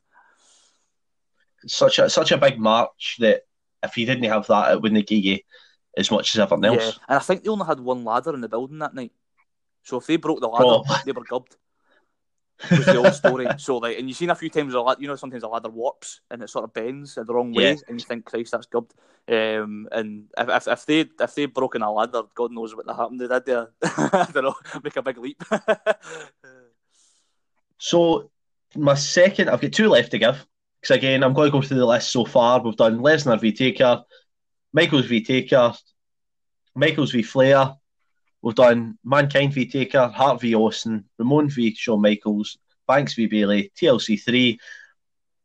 [1.67, 3.41] Such a such a big match that
[3.81, 5.39] if you didn't have that, it wouldn't give you
[5.97, 6.99] as much as everything Yeah, else.
[7.07, 9.11] and I think they only had one ladder in the building that night.
[9.83, 10.97] So if they broke the ladder, Probably.
[11.05, 11.55] they were gubbed.
[12.71, 13.47] Was the old story.
[13.57, 15.69] So like, and you've seen a few times a ladder, you know, sometimes a ladder
[15.69, 17.75] warps and it sort of bends in the wrong way, Yeah.
[17.87, 18.93] and you think, Christ, that's gubbed.
[19.27, 23.19] Um, and if, if if they if they broken a ladder, God knows what happened.
[23.19, 23.67] They did there.
[23.83, 25.43] I don't know, make a big leap.
[27.77, 28.31] So
[28.75, 30.45] my second, I've got two left to give.
[30.81, 32.61] Because again, I'm going to go through the list so far.
[32.61, 34.03] We've done Lesnar v Taker,
[34.73, 35.73] Michaels v Taker,
[36.75, 37.73] Michaels v Flair.
[38.45, 43.71] We've done Mankind v Taker, Hart v Austin, Ramon v Shawn Michaels, Banks v Bayley,
[43.75, 44.59] TLC three.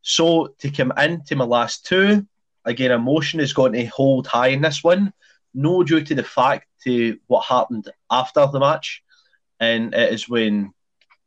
[0.02, 2.26] So to come into my last two,
[2.66, 5.14] again, emotion is going to hold high in this one.
[5.54, 9.02] No due to the fact to what happened after the match,
[9.58, 10.74] and it is when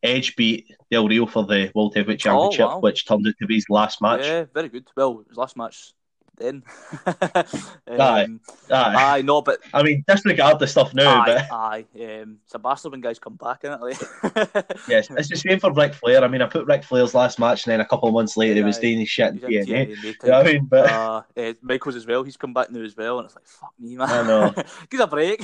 [0.04, 2.80] Edge beat Del Rio for the World Heavyweight oh, Championship, wow.
[2.82, 4.22] which turned out to be his last match.
[4.22, 4.88] yeah, very good.
[4.96, 5.92] Well, his last match
[6.38, 6.64] then.
[7.06, 8.24] Aye.
[8.24, 8.40] um,
[8.72, 9.18] Aye.
[9.18, 11.86] aye, no, but I mean, disregard the stuff now, aye, but aye.
[11.96, 14.80] Um, it's a bastard when guys come back, isn't it?
[14.88, 16.24] yes, it's the same for Ric Flair.
[16.24, 18.56] I mean, I put Ric Flair's last match, and then a couple of months later,
[18.56, 18.82] he was Aye.
[18.82, 19.68] doing his shit in TNA.
[19.68, 20.66] TNA You know what I mean?
[20.66, 22.24] But uh, uh, Michaels as well.
[22.24, 24.10] He's come back now as well, and it's like fuck me, man.
[24.10, 24.54] I know.
[24.90, 25.44] Give a break.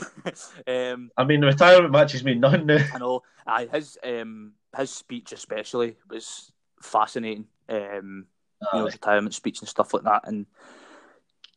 [0.67, 2.83] um, I mean, the retirement matches mean nothing now.
[2.93, 3.23] I know.
[3.45, 7.45] Aye, his um, his speech especially was fascinating.
[7.67, 8.25] Um,
[8.73, 10.45] you know, retirement speech and stuff like that, and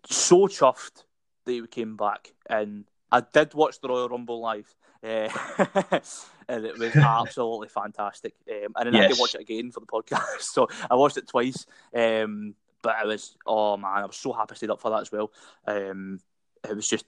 [0.06, 1.04] so chuffed
[1.44, 2.32] that he came back.
[2.48, 4.74] And I did watch the Royal Rumble live,
[5.04, 5.28] uh,
[6.48, 8.34] and it was absolutely fantastic.
[8.50, 11.28] Um, and then I did watch it again for the podcast, so I watched it
[11.28, 11.66] twice.
[11.94, 15.02] Um, but I was oh man, I was so happy I stayed up for that
[15.02, 15.30] as well.
[15.66, 16.20] Um,
[16.68, 17.04] it was just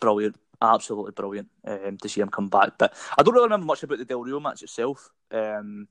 [0.00, 2.78] brilliant, absolutely brilliant um, to see him come back.
[2.78, 5.10] But I don't really remember much about the Del Rio match itself.
[5.30, 5.88] Um,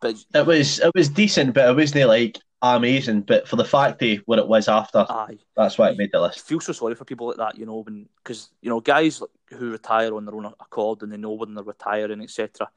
[0.00, 2.38] but It was it was decent, but it wasn't like
[2.72, 3.22] amazing.
[3.22, 6.18] But for the fact of what it was after, aye, that's why it made the
[6.18, 6.46] I list.
[6.46, 9.70] feel so sorry for people like that, you know, when because you know guys who
[9.70, 12.68] retire on their own accord and they know when they're retiring, etc.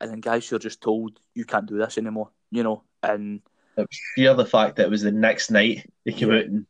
[0.00, 3.40] And then guys who are just told you can't do this anymore, you know, and
[3.76, 6.66] It was sheer the fact that it was the next night they came out and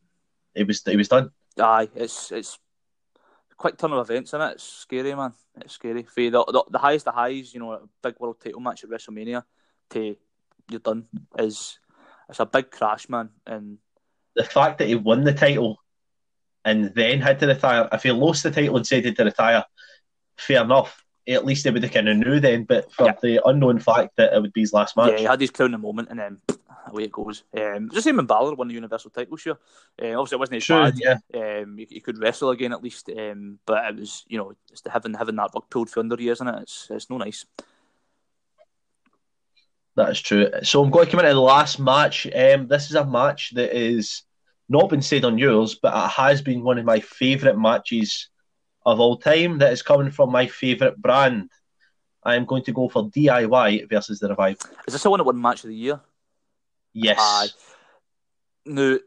[0.53, 1.31] it was it was done.
[1.59, 2.59] aye, it's it's
[3.51, 4.51] a quick turn of events, is it?
[4.53, 5.33] It's scary, man.
[5.61, 6.03] It's scary.
[6.03, 8.89] For the, the the highest of highs, you know, a big world title match at
[8.89, 9.43] WrestleMania,
[9.91, 10.15] to
[10.69, 11.07] you're done
[11.37, 11.79] is
[12.29, 13.29] it's a big crash, man.
[13.45, 13.77] And
[14.35, 15.79] The fact that he won the title
[16.63, 17.87] and then had to retire.
[17.91, 19.65] If he lost the title and said he had to retire,
[20.37, 21.01] fair enough.
[21.27, 22.65] At least they would have kind of knew then.
[22.65, 23.15] But for Yeah.
[23.21, 25.81] the unknown fact that it would be his last match, Yeah, he had his crowning
[25.81, 26.41] moment, and then
[26.87, 27.43] away it goes.
[27.57, 29.57] Um, just same when Balor won the Universal title, sure.
[29.99, 30.93] Uh, obviously, it wasn't as True, bad.
[31.33, 31.61] yeah.
[31.61, 34.81] Um, he, he could wrestle again at least, um, but it was, you know, it's
[34.81, 36.61] the having having that rug pulled for under you, isn't it?
[36.61, 37.45] It's it's no nice.
[39.95, 40.49] That is true.
[40.63, 42.27] So I'm going to come into the last match.
[42.27, 44.23] Um, this is a match that is
[44.67, 48.29] not been said on yours, but it has been one of my favourite matches
[48.85, 49.59] of all time.
[49.59, 51.49] That is coming from my favourite brand.
[52.23, 54.69] I am going to go for DIY versus the Revival.
[54.87, 56.01] Is this the one that won match of the year?
[56.93, 57.17] Yes.
[57.19, 57.47] Aye.
[58.65, 58.99] No,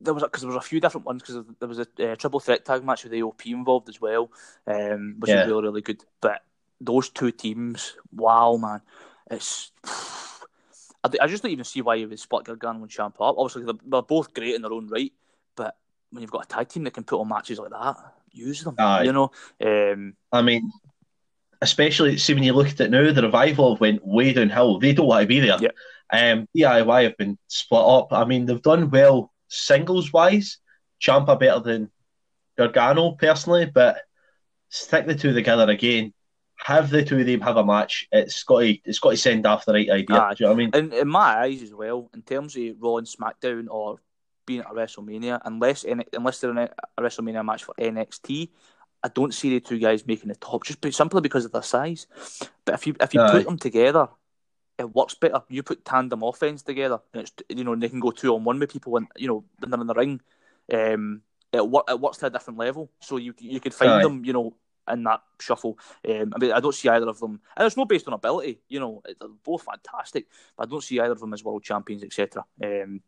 [0.00, 2.40] there was because there was a few different ones because there was a uh, triple
[2.40, 4.30] threat tag match with AOP involved as well,
[4.66, 5.38] um, which Yeah.
[5.38, 6.04] was really really good.
[6.20, 6.42] But
[6.80, 8.82] those two teams, wow, man,
[9.30, 9.72] it's.
[11.02, 13.36] I, I just don't even see why you would split Gargano and Ciampa up.
[13.38, 15.10] Obviously, they're, they're both great in their own right,
[15.56, 15.74] but
[16.10, 17.96] when you've got a tag team that can put on matches like that,
[18.32, 18.74] use them.
[18.78, 19.04] Aye.
[19.04, 19.30] You know,
[19.64, 20.70] um, I mean,
[21.62, 24.78] especially see when you look at it now, the Revival went way downhill.
[24.78, 25.58] They don't want to be there.
[25.60, 25.70] Yeah.
[26.12, 28.12] Um, DIY have been split up.
[28.12, 30.58] I mean, they've done well singles wise.
[31.00, 31.90] Ciampa better than
[32.58, 34.02] Gargano personally, but
[34.68, 36.12] stick the two together again.
[36.64, 38.06] Have the two of them have a match.
[38.12, 40.16] It's got to it's got to send off the right idea.
[40.16, 40.34] Aye.
[40.34, 40.70] Do you know what I mean?
[40.74, 44.00] in, in my eyes as well, in terms of Raw and SmackDown or
[44.46, 48.50] being at a WrestleMania, unless unless they're in a, WrestleMania match for NXT,
[49.02, 52.06] I don't see the two guys making the top just simply because of their size.
[52.64, 53.30] But if you if you Aye.
[53.30, 54.08] put them together,
[54.78, 55.42] it works better.
[55.48, 58.44] You put tandem offense together, and it's you know and they can go two on
[58.44, 60.20] one with people when you know when they're in the ring.
[60.72, 64.02] Um, it, it works to a different level, so you you could find Aye.
[64.02, 64.54] them, you know,
[64.92, 65.78] in that shuffle.
[66.08, 68.60] Um, I mean, I don't see either of them, and it's not based on ability.
[68.68, 70.26] You know, they're both fantastic,
[70.56, 72.44] but I don't see either of them as world champions, etc.
[72.62, 73.02] Um,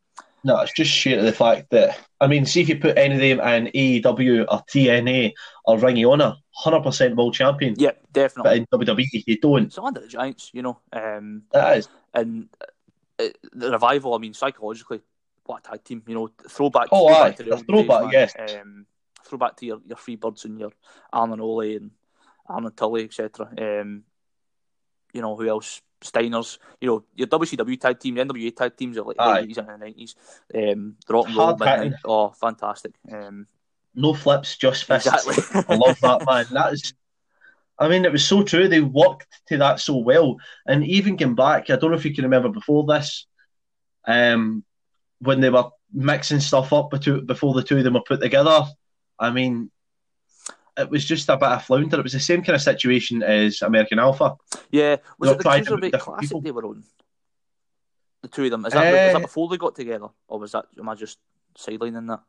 [0.45, 3.14] No, it's just sheer to the fact that I mean, see if you put any
[3.14, 5.33] of them in AEW or TNA
[5.64, 7.74] or Ring of Honor, hundred percent world champion.
[7.78, 8.66] yeah, definitely.
[8.70, 9.64] But in WWE, you don't.
[9.66, 11.89] It's under the Giants, you know, um, That is.
[12.12, 14.14] and uh, the revival.
[14.14, 15.01] I mean, psychologically,
[15.45, 16.03] what a tag team.
[16.07, 16.89] You know, throwback.
[16.91, 18.35] Oh, throwback aye, to the a throwback, days, yes.
[18.37, 18.87] man.
[19.23, 20.73] Um, throwback to your your Freebirds and your
[21.12, 21.91] Alan Ole and
[22.49, 23.49] Alan Tully, etc.
[23.59, 24.05] Um,
[25.12, 25.83] you know who else?
[26.03, 26.59] Steiners.
[26.81, 29.41] You know your WCW tag team, the NWA tag teams are like Aye.
[29.41, 30.16] eighties and nineties.
[30.55, 31.93] Um, the rock and roll midnight.
[32.05, 32.93] Oh, fantastic.
[33.11, 33.47] Um,
[33.95, 35.07] No flips, just fists.
[35.07, 35.64] exactly.
[35.68, 36.47] I love that man.
[36.51, 36.95] That is,
[37.79, 38.68] I mean, it was so true.
[38.68, 41.70] They worked to that so well, and even came back.
[41.70, 43.27] I don't know if you can remember before this,
[44.07, 44.64] um,
[45.20, 48.64] when they were mixing stuff up before the two of them were put together.
[49.19, 49.71] I mean,
[50.77, 51.99] it was just a bit of flounder.
[52.01, 54.37] It was the same kind of situation as American Alpha.
[54.71, 56.41] Yeah, was They're it the Cruiserweight Classic people.
[56.41, 56.83] they were on?
[58.23, 58.65] The two of them.
[58.67, 59.13] Is that, is Eh.
[59.13, 60.67] that before they got together, or was that?
[60.79, 61.19] Am I just
[61.59, 62.21] sidelining that?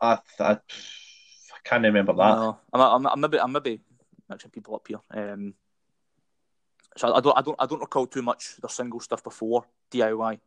[0.00, 0.58] I, I, I
[1.64, 2.34] can't remember that.
[2.36, 3.80] No, I'm, I'm, I'm maybe I'm maybe
[4.28, 5.00] mixing people up here.
[5.10, 5.54] Um,
[6.96, 10.38] so I don't I don't I don't recall too much the single stuff before DIY.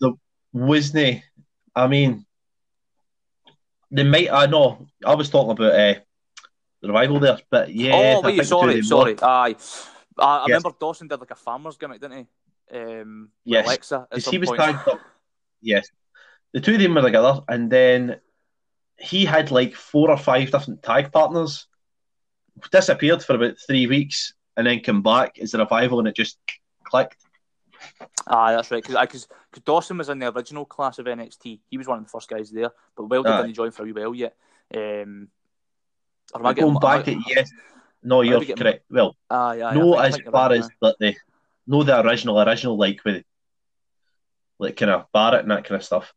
[0.00, 0.12] The
[0.54, 1.22] Wisney,
[1.74, 2.26] I mean,
[3.90, 4.30] they might.
[4.30, 4.86] I know.
[5.04, 5.94] I was talking about uh,
[6.80, 7.92] the revival there, but yeah.
[7.94, 9.16] Oh wait, sorry, sorry.
[9.20, 9.56] Aye,
[10.18, 10.48] I, I Yes.
[10.48, 12.26] remember Dawson did like a farmer's gimmick, didn't
[12.70, 12.76] he?
[12.78, 14.60] Um, Yes, Alexa at some he was point.
[14.60, 15.00] tagged up.
[15.62, 15.88] Yes,
[16.52, 18.20] the two of them were together, and then
[18.98, 21.66] he had like four or five different tag partners.
[22.72, 26.38] Disappeared for about three weeks, and then come back as a revival, and it just
[26.84, 27.24] clicked.
[28.26, 28.84] Ah, that's right.
[28.84, 29.28] Because
[29.64, 31.60] Dawson was in the original class of NXT.
[31.70, 33.92] He was one of the first guys there, but Wilder didn't join for a wee
[33.92, 34.34] while yet.
[34.74, 35.28] Um,
[36.34, 37.50] or am I getting, going back at yes?
[38.02, 38.84] No, you're getting, correct.
[38.90, 41.14] Well, ah, yeah, no, as far as that the
[41.66, 43.24] no the original original like with
[44.58, 46.12] like kind of Barrett and that kind of stuff.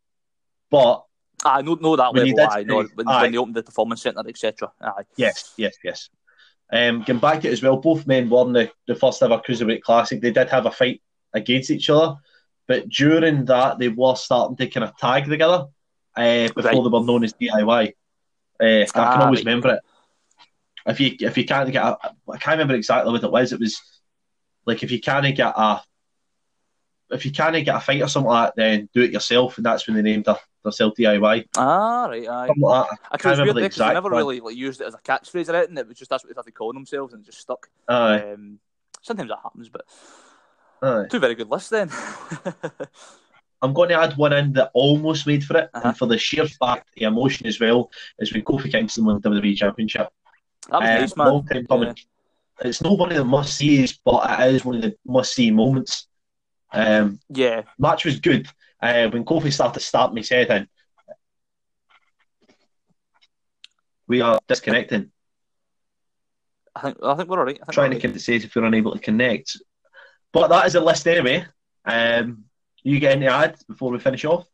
[0.70, 1.04] But
[1.44, 2.40] I know, know that level.
[2.40, 3.22] Aye, no, when, aye.
[3.22, 4.72] when they opened the performance centre, etc.
[4.80, 5.02] Aye.
[5.16, 6.08] Yes, yes, yes.
[6.72, 9.82] Um, going back to it as well, both men won the, the first ever cruiserweight
[9.82, 10.22] classic.
[10.22, 11.02] They did have a fight
[11.34, 12.16] against each other,
[12.66, 15.66] but during that they were starting to kind of tag together
[16.16, 16.74] uh, before right.
[16.74, 17.92] they were known as DIY.
[18.60, 19.46] Uh, I can ah, always right.
[19.46, 19.80] remember it.
[20.84, 21.96] If you if you can't get, a,
[22.28, 23.52] I can't remember exactly what it was.
[23.52, 23.80] It was
[24.66, 25.82] like if you can't get a
[27.12, 29.66] if you can't get a fight or something like that, then do it yourself, and
[29.66, 31.48] that's when they named their, their self DIY.
[31.56, 32.48] Ah, right, aye.
[32.56, 32.90] Like.
[33.10, 33.90] I can't remember the exact.
[33.90, 35.78] They never really like, used it as a catchphrase or anything.
[35.78, 37.68] It was just that's what they started calling themselves, and it just stuck.
[37.88, 38.32] Aye.
[38.32, 38.58] Um,
[39.02, 39.84] sometimes that happens, but
[40.82, 41.06] aye.
[41.10, 41.90] two very good lists then.
[43.62, 45.88] I'm going to add one in that almost made for it, uh-huh.
[45.88, 49.30] and for the sheer fact, the emotion as well, is when Kofi Kingston won the
[49.30, 50.08] WWE Championship.
[50.68, 51.26] That was um, nice, man.
[51.28, 51.88] Long time coming.
[51.88, 52.68] Yeah.
[52.68, 55.50] It's not one of the must sees, but it is one of the must see
[55.50, 56.08] moments.
[56.72, 58.48] Um, yeah, match was good.
[58.80, 60.68] Uh, when Kofi started to start me said in,
[64.08, 65.12] we are disconnecting.
[66.74, 67.60] I think I think we're alright.
[67.70, 68.20] Trying to right.
[68.20, 69.56] say if we're unable to connect,
[70.32, 71.46] but that is a list anyway.
[71.84, 72.44] Um,
[72.82, 74.46] you get any ads before we finish off?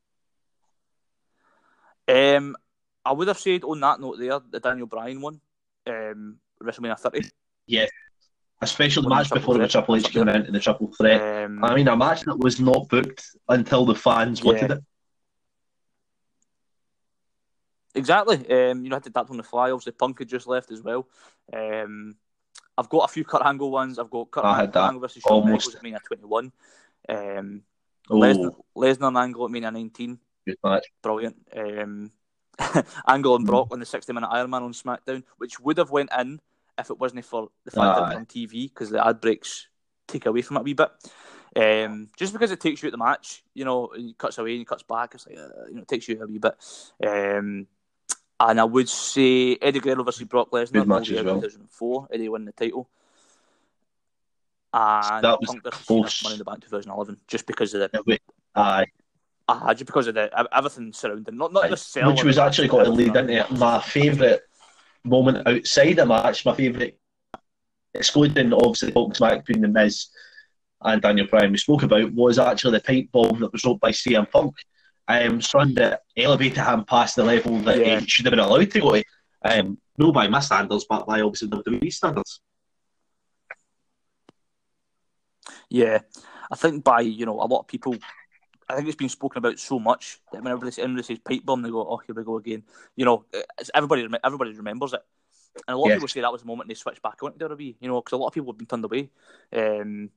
[2.07, 2.57] Um,
[3.05, 5.41] I would have said on that note there the Daniel Bryan one,
[5.87, 7.29] um, WrestleMania 30.
[7.67, 7.91] Yes,
[8.61, 11.45] especially the match before the Triple H came into the Triple Threat.
[11.45, 14.47] Um, I mean, a match that was not booked until the fans yeah.
[14.47, 14.85] wanted it.
[17.95, 18.37] Exactly.
[18.37, 19.71] Um, you know, I did that on the fly.
[19.71, 21.09] Obviously, Punk had just left as well.
[21.53, 22.17] Um,
[22.79, 23.99] I've got a few Kurt Angle ones.
[23.99, 24.85] I've got Kurt, I had that.
[24.85, 26.53] Angle versus Shawn Michaels at Mania 21.
[27.09, 27.63] Um,
[28.09, 30.19] Lesnar, Lesnar and Angle at Mania 19.
[30.47, 30.87] Good match.
[31.03, 31.37] Brilliant.
[31.57, 32.13] Um,
[33.09, 36.11] Angle and Brock on the 60 minute Iron Man on SmackDown, which would have went
[36.17, 36.41] in
[36.79, 39.67] if it wasn't for the fact that it's on TV because the ad breaks
[40.07, 40.91] take away from it a wee bit.
[41.57, 44.53] Um, just because it takes you out the match, you know, and it cuts away
[44.53, 46.55] and it cuts back, it's like uh, you know, it takes you a wee bit.
[47.05, 47.67] Um,
[48.41, 51.41] and I would say Eddie Guerrero versus Brock Lesnar, Good match as well.
[51.41, 52.89] 2004, Eddie won the title.
[54.73, 56.23] And that was Punk close.
[56.23, 58.21] Money in the Bank 2011, just because of the
[58.55, 58.87] aye.
[59.49, 62.91] Ah, just because of the everything surrounding, not not the which was actually got to
[62.91, 64.41] lead into my favourite
[65.05, 66.99] moment outside the match, my favourite,
[67.95, 70.09] excluding obviously the match between The Miz
[70.83, 73.91] and Daniel Bryan we spoke about, was actually the pipe bomb that was dropped by
[73.91, 74.55] CM Punk.
[75.09, 78.01] Um, trying that elevate him past the level that yeah.
[78.01, 79.05] he should have been allowed to go to.
[79.43, 82.41] Um, no by my standards, but by obviously the WWE standards.
[85.71, 86.01] Yeah,
[86.51, 87.97] I think by you know a lot of people
[88.69, 91.63] I think it's been spoken about so much that whenever they, whenever says pipe bomb,
[91.63, 92.65] they go, "Oh, here we go again."
[92.97, 93.25] You know,
[93.75, 95.01] everybody everybody remembers it,
[95.67, 97.49] and a lot of people say that was the moment they switched back on to
[97.49, 97.77] WWE.
[97.81, 99.11] You know, because a lot of people have been turned away.
[99.53, 100.11] Um,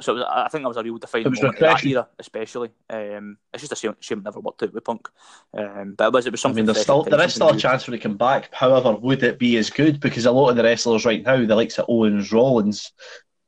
[0.00, 2.70] so was, I think that was a real defining moment that era, especially.
[2.88, 5.08] Um, it's just a shame, shame it never worked out with Punk.
[5.56, 6.58] Um, but it was, it was something.
[6.58, 8.54] I mean, there's still there is still a chance for it to come back.
[8.54, 10.00] However, would it be as good?
[10.00, 12.92] Because a lot of the wrestlers right now, the likes of Owens, Rollins,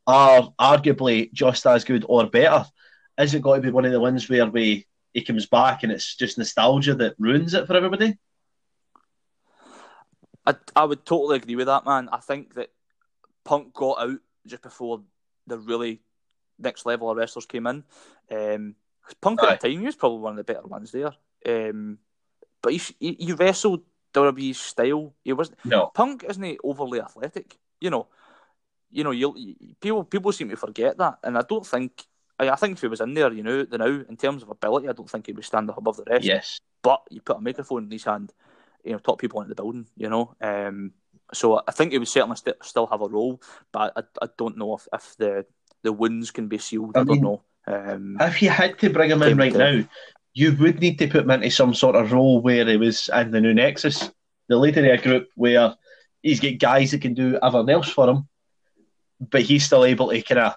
[0.07, 2.65] are arguably just as good or better
[3.21, 5.91] is it going to be one of the ones where we he comes back and
[5.91, 8.17] it's just nostalgia that ruins it for everybody?
[10.47, 12.09] I, I would totally agree with that, man.
[12.13, 12.71] I think that
[13.45, 15.03] Punk got out just before
[15.47, 16.01] the really
[16.61, 17.85] next level of wrestlers came in.
[18.31, 18.75] Um,
[19.21, 19.53] Punk Aye.
[19.53, 21.13] at the time, he was probably one of the better ones there.
[21.47, 21.99] Um,
[22.63, 23.83] but he, he, he wrestled
[24.13, 25.15] WWE's style.
[25.25, 27.59] He was no Punk isn't he overly athletic.
[27.81, 28.09] You know,
[28.91, 32.05] you know, you people people seem to forget that, and I don't think
[32.39, 34.89] I, think if he was in there, you know, the now in terms of ability,
[34.89, 36.25] I don't think he would stand up above the rest.
[36.25, 36.61] Yes.
[36.83, 38.33] But you put a microphone in his hand,
[38.85, 40.35] you know, top people into the building, you know.
[40.41, 40.93] Um,
[41.33, 43.41] so I think he would certainly st- still have a role,
[43.73, 45.47] but I, I don't know if, if the
[45.83, 46.97] the wounds can be sealed.
[46.97, 47.43] I, I mean, don't know.
[47.67, 49.59] Um, if you had to bring him in right to...
[49.59, 49.89] now,
[50.33, 53.31] you would need to put him into some sort of role where he was in
[53.31, 54.11] the new Nexus,
[54.49, 55.75] the leader of a group where
[56.23, 58.29] he's got guys that can do everything else for him,
[59.21, 60.57] but he's still able to kind of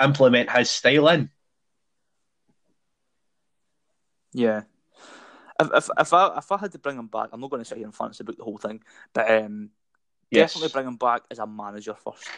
[0.00, 1.30] implement his style in.
[4.32, 4.62] Yeah.
[5.60, 7.68] If, if, if I if I had to bring him back, I'm not going to
[7.68, 8.80] sit here and fancy about the whole thing,
[9.12, 9.70] but um,
[10.30, 10.52] yes.
[10.52, 12.28] definitely bring him back as a manager first.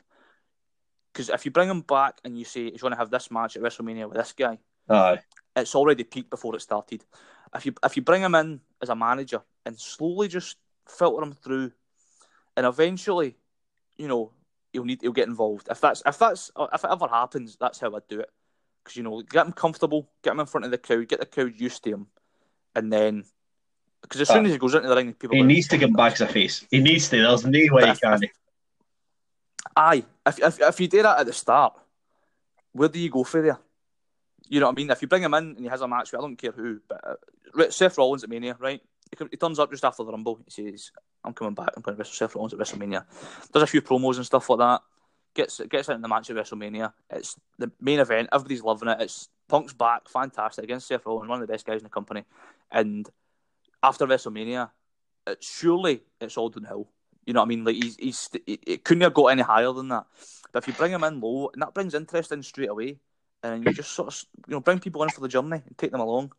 [1.13, 3.57] Because if you bring him back and you say he's going to have this match
[3.57, 4.59] at WrestleMania with this guy,
[4.89, 5.19] Aye.
[5.57, 7.05] it's already peaked before it started.
[7.55, 10.57] if you if you bring him in as a manager and slowly just
[10.89, 11.73] filter him through,
[12.57, 13.37] and eventually,
[13.97, 14.33] you know,
[14.73, 15.69] he'll need he'll get involved.
[15.71, 18.31] If that's if that's if it ever happens, that's how I'd do it.
[18.83, 21.27] Because you know, get him comfortable, get him in front of the crowd, get the
[21.27, 22.07] crowd used to him,
[22.75, 23.25] and then
[24.03, 26.15] because as soon as he goes into the ring, people he needs to get back
[26.15, 26.65] as a face.
[26.71, 27.17] He needs to.
[27.17, 28.21] There's no way he can.
[29.77, 31.75] Aye, if, if if you do that at the start,
[32.73, 33.59] where do you go for there?
[34.49, 34.91] You know what I mean?
[34.91, 36.81] If you bring him in and he has a match, with, I don't care who,
[36.89, 38.81] but uh, Seth Rollins at Mania, right?
[39.17, 40.41] He, he, turns up just after the Rumble.
[40.45, 40.91] He says,
[41.25, 41.71] "I'm coming back.
[41.77, 43.05] I'm going to wrestle Seth Rollins at WrestleMania."
[43.53, 44.83] Does a few promos and stuff like that.
[45.35, 46.93] Gets gets out in the match at WrestleMania.
[47.11, 48.29] It's the main event.
[48.33, 49.01] Everybody's loving it.
[49.01, 52.25] It's Punk's back, fantastic against Seth Rollins, one of the best guys in the company.
[52.71, 53.09] And
[53.83, 54.71] after WrestleMania,
[55.27, 56.89] it's surely it's all downhill.
[57.31, 57.65] You know what I mean?
[57.65, 60.05] Like he's he's it couldn't have got any higher than that.
[60.53, 62.99] But if you bring him in low, and that brings interest in straight away,
[63.45, 65.93] and you just sort of you know bring people in for the journey and take
[65.93, 66.33] them along,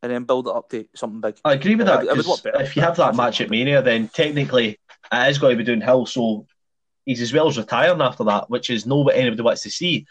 [0.00, 1.40] and then build it up to something big.
[1.44, 2.04] I agree with that.
[2.04, 4.78] It, it if you have that match at Mania, then technically
[5.12, 6.06] it is going to be doing downhill.
[6.06, 6.46] So
[7.04, 10.06] he's as well as retiring after that, which is not what anybody wants to see.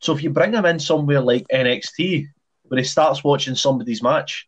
[0.00, 2.26] So if you bring him in somewhere like NXT,
[2.64, 4.46] where he starts watching somebody's match,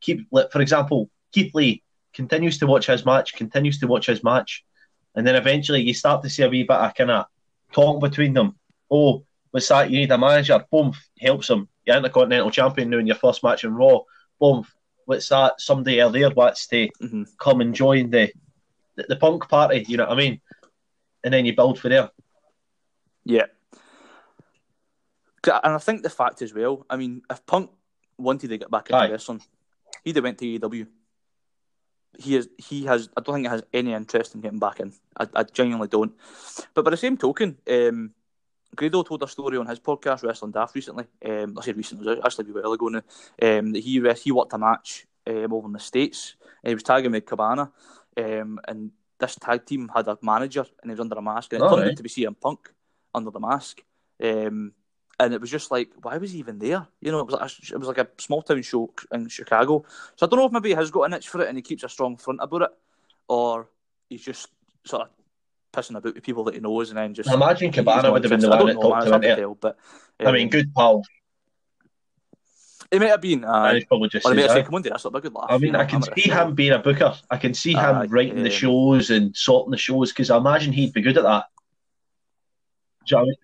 [0.00, 1.83] keep like, for example, Keith Lee
[2.14, 4.64] continues to watch his match, continues to watch his match,
[5.14, 7.26] and then eventually you start to see a wee bit of kind of
[7.72, 8.56] talk between them.
[8.90, 9.90] Oh, what's that?
[9.90, 10.64] You need a manager.
[10.70, 11.68] Boom, helps him.
[11.84, 14.00] You're Intercontinental Champion now in your first match in Raw.
[14.40, 14.66] Boom,
[15.04, 15.60] what's that?
[15.60, 17.22] Somebody earlier wants to mm-hmm.
[17.38, 18.32] come and join the,
[18.96, 19.84] the, the punk party.
[19.86, 20.40] You know what I mean?
[21.22, 22.10] And then you build for there.
[23.24, 23.46] Yeah.
[25.46, 27.70] And I think the fact as well, I mean, if Punk
[28.16, 29.10] wanted to get back into Aye.
[29.10, 29.42] wrestling,
[30.02, 30.86] he'd have went to AEW.
[32.18, 32.48] He is.
[32.58, 33.08] He has.
[33.16, 34.92] I don't think he has any interest in getting back in.
[35.18, 36.12] I, I genuinely don't.
[36.74, 38.12] But by the same token, um,
[38.74, 41.04] Grado told a story on his podcast, Wrestling Daft, recently.
[41.24, 43.02] Um, I said recently, it was actually a while ago now.
[43.42, 46.36] Um, that he he worked a match um, over in the states.
[46.62, 47.70] And he was tagging with Cabana,
[48.16, 51.62] um, and this tag team had a manager, and he was under a mask, and
[51.62, 52.72] it turned out to be CM Punk
[53.14, 53.82] under the mask.
[54.22, 54.72] Um,
[55.20, 56.86] and it was just like, why was he even there?
[57.00, 59.84] You know, it was like a, it was like a small town show in Chicago.
[60.16, 61.62] So I don't know if maybe he has got an itch for it and he
[61.62, 62.70] keeps a strong front about it,
[63.28, 63.68] or
[64.08, 64.48] he's just
[64.84, 65.08] sort of
[65.72, 67.28] pissing about with people that he knows and then just.
[67.28, 69.60] I imagine Cabana would have been the one that talked him into it.
[69.60, 69.78] But
[70.20, 71.02] um, I mean, um, good pal.
[72.90, 73.44] It might have been.
[73.44, 74.26] Uh, he's probably just.
[74.26, 75.80] Or he might have said, "Come on, that's not a good laugh." I mean, know,
[75.80, 77.14] I can see him being a booker.
[77.30, 80.36] I can see him uh, writing um, the shows and sorting the shows because I
[80.36, 81.46] imagine he'd be good at that.
[83.06, 83.34] Do you know I mean?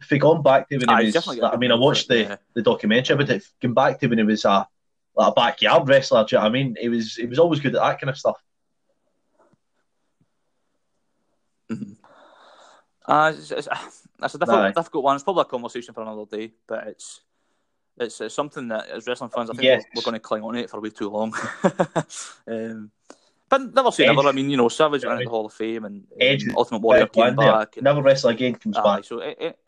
[0.00, 2.36] If we gone back to when he was, like, I mean, I watched the, yeah.
[2.54, 4.66] the documentary, but if going back to when he was a
[5.14, 6.76] like a backyard wrestler, do you know what I mean?
[6.78, 8.42] He was he was always good at that kind of stuff.
[11.70, 11.92] Mm-hmm.
[13.06, 13.68] Uh, it's, it's,
[14.22, 15.14] it's a difficult, difficult one.
[15.14, 17.20] It's probably a conversation for another day, but it's
[17.98, 19.84] it's, it's something that as wrestling fans, I think yes.
[19.94, 21.32] we're, we're, going to cling on to it for way too long.
[22.46, 22.90] um,
[23.48, 24.28] but never say never.
[24.28, 27.06] I mean, you know, Savage went into the Hall of Fame and, Edge, Ultimate Warrior
[27.06, 27.76] came back.
[27.76, 29.04] And, never wrestle again comes uh, back.
[29.04, 29.58] So it, it,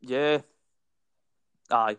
[0.00, 0.38] yeah.
[1.70, 1.96] Aye.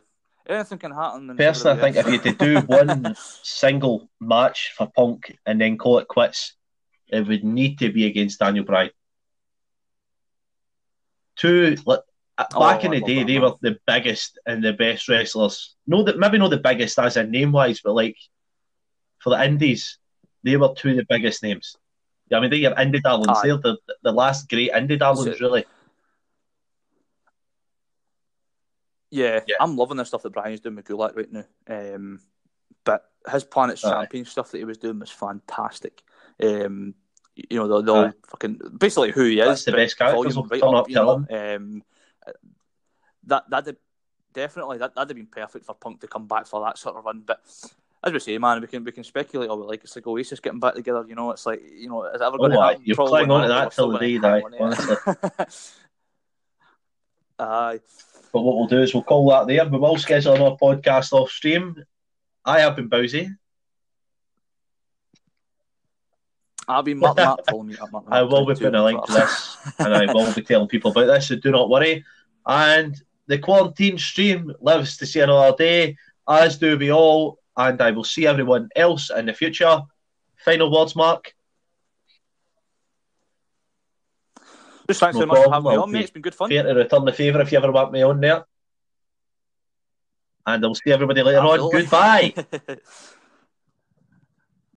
[0.47, 1.37] Anything can happen.
[1.37, 5.77] Personally, I think if you had to do one single match for Punk and then
[5.77, 6.55] call it quits,
[7.07, 8.91] it would need to be against Daniel Bryan.
[11.37, 12.01] Two, like,
[12.37, 15.75] uh, oh, back in the day, they were the biggest and the best wrestlers.
[15.87, 18.17] No, that maybe not the biggest as in name wise, but like
[19.19, 19.97] for the Indies,
[20.43, 21.77] they were two of the biggest names.
[22.29, 23.41] Yeah, I mean, they're indie darlings.
[23.43, 25.65] They're the, the last great indie darlings, really.
[29.13, 31.45] Yeah, yeah, I'm loving the stuff that Bryan's doing with Gulak right now.
[31.67, 32.19] Um,
[32.83, 36.01] but his Planet Champion stuff that he was doing was fantastic.
[36.41, 36.95] Um,
[37.35, 39.47] you know, the, the fucking basically who he is.
[39.47, 40.41] That's the best character.
[40.41, 41.83] Right up, you know, um,
[43.25, 43.77] that that
[44.33, 47.05] definitely that that'd have been perfect for Punk to come back for that sort of
[47.05, 47.21] run.
[47.23, 47.39] But
[48.03, 49.83] as we say, man, we can we can speculate all we like.
[49.83, 51.05] It's like Oasis getting back together.
[51.07, 52.81] You know, it's like you know, is it ever going oh, to happen?
[52.83, 54.41] You're clinging on to that till the day.
[57.37, 57.79] Aye.
[58.33, 59.65] But what we'll do is we'll call that there.
[59.69, 61.85] We will schedule another podcast off stream.
[62.43, 63.29] I have been Bowsy.
[66.67, 69.57] I'll be Mark, Mark, follow me Mark, I will be putting a link to this
[69.79, 72.05] and I will be telling people about this, so do not worry.
[72.45, 72.95] And
[73.27, 75.97] the quarantine stream lives to see another day,
[76.27, 79.81] as do we all, and I will see everyone else in the future.
[80.37, 81.33] Final words, Mark.
[84.99, 86.01] Thanks no very much for having me on, mate.
[86.01, 86.49] It's been good fun.
[86.49, 88.45] Fair to return the favour if you ever want me on there.
[90.45, 91.79] And I'll see everybody later Absolutely.
[91.79, 91.81] on.
[91.83, 92.77] Goodbye.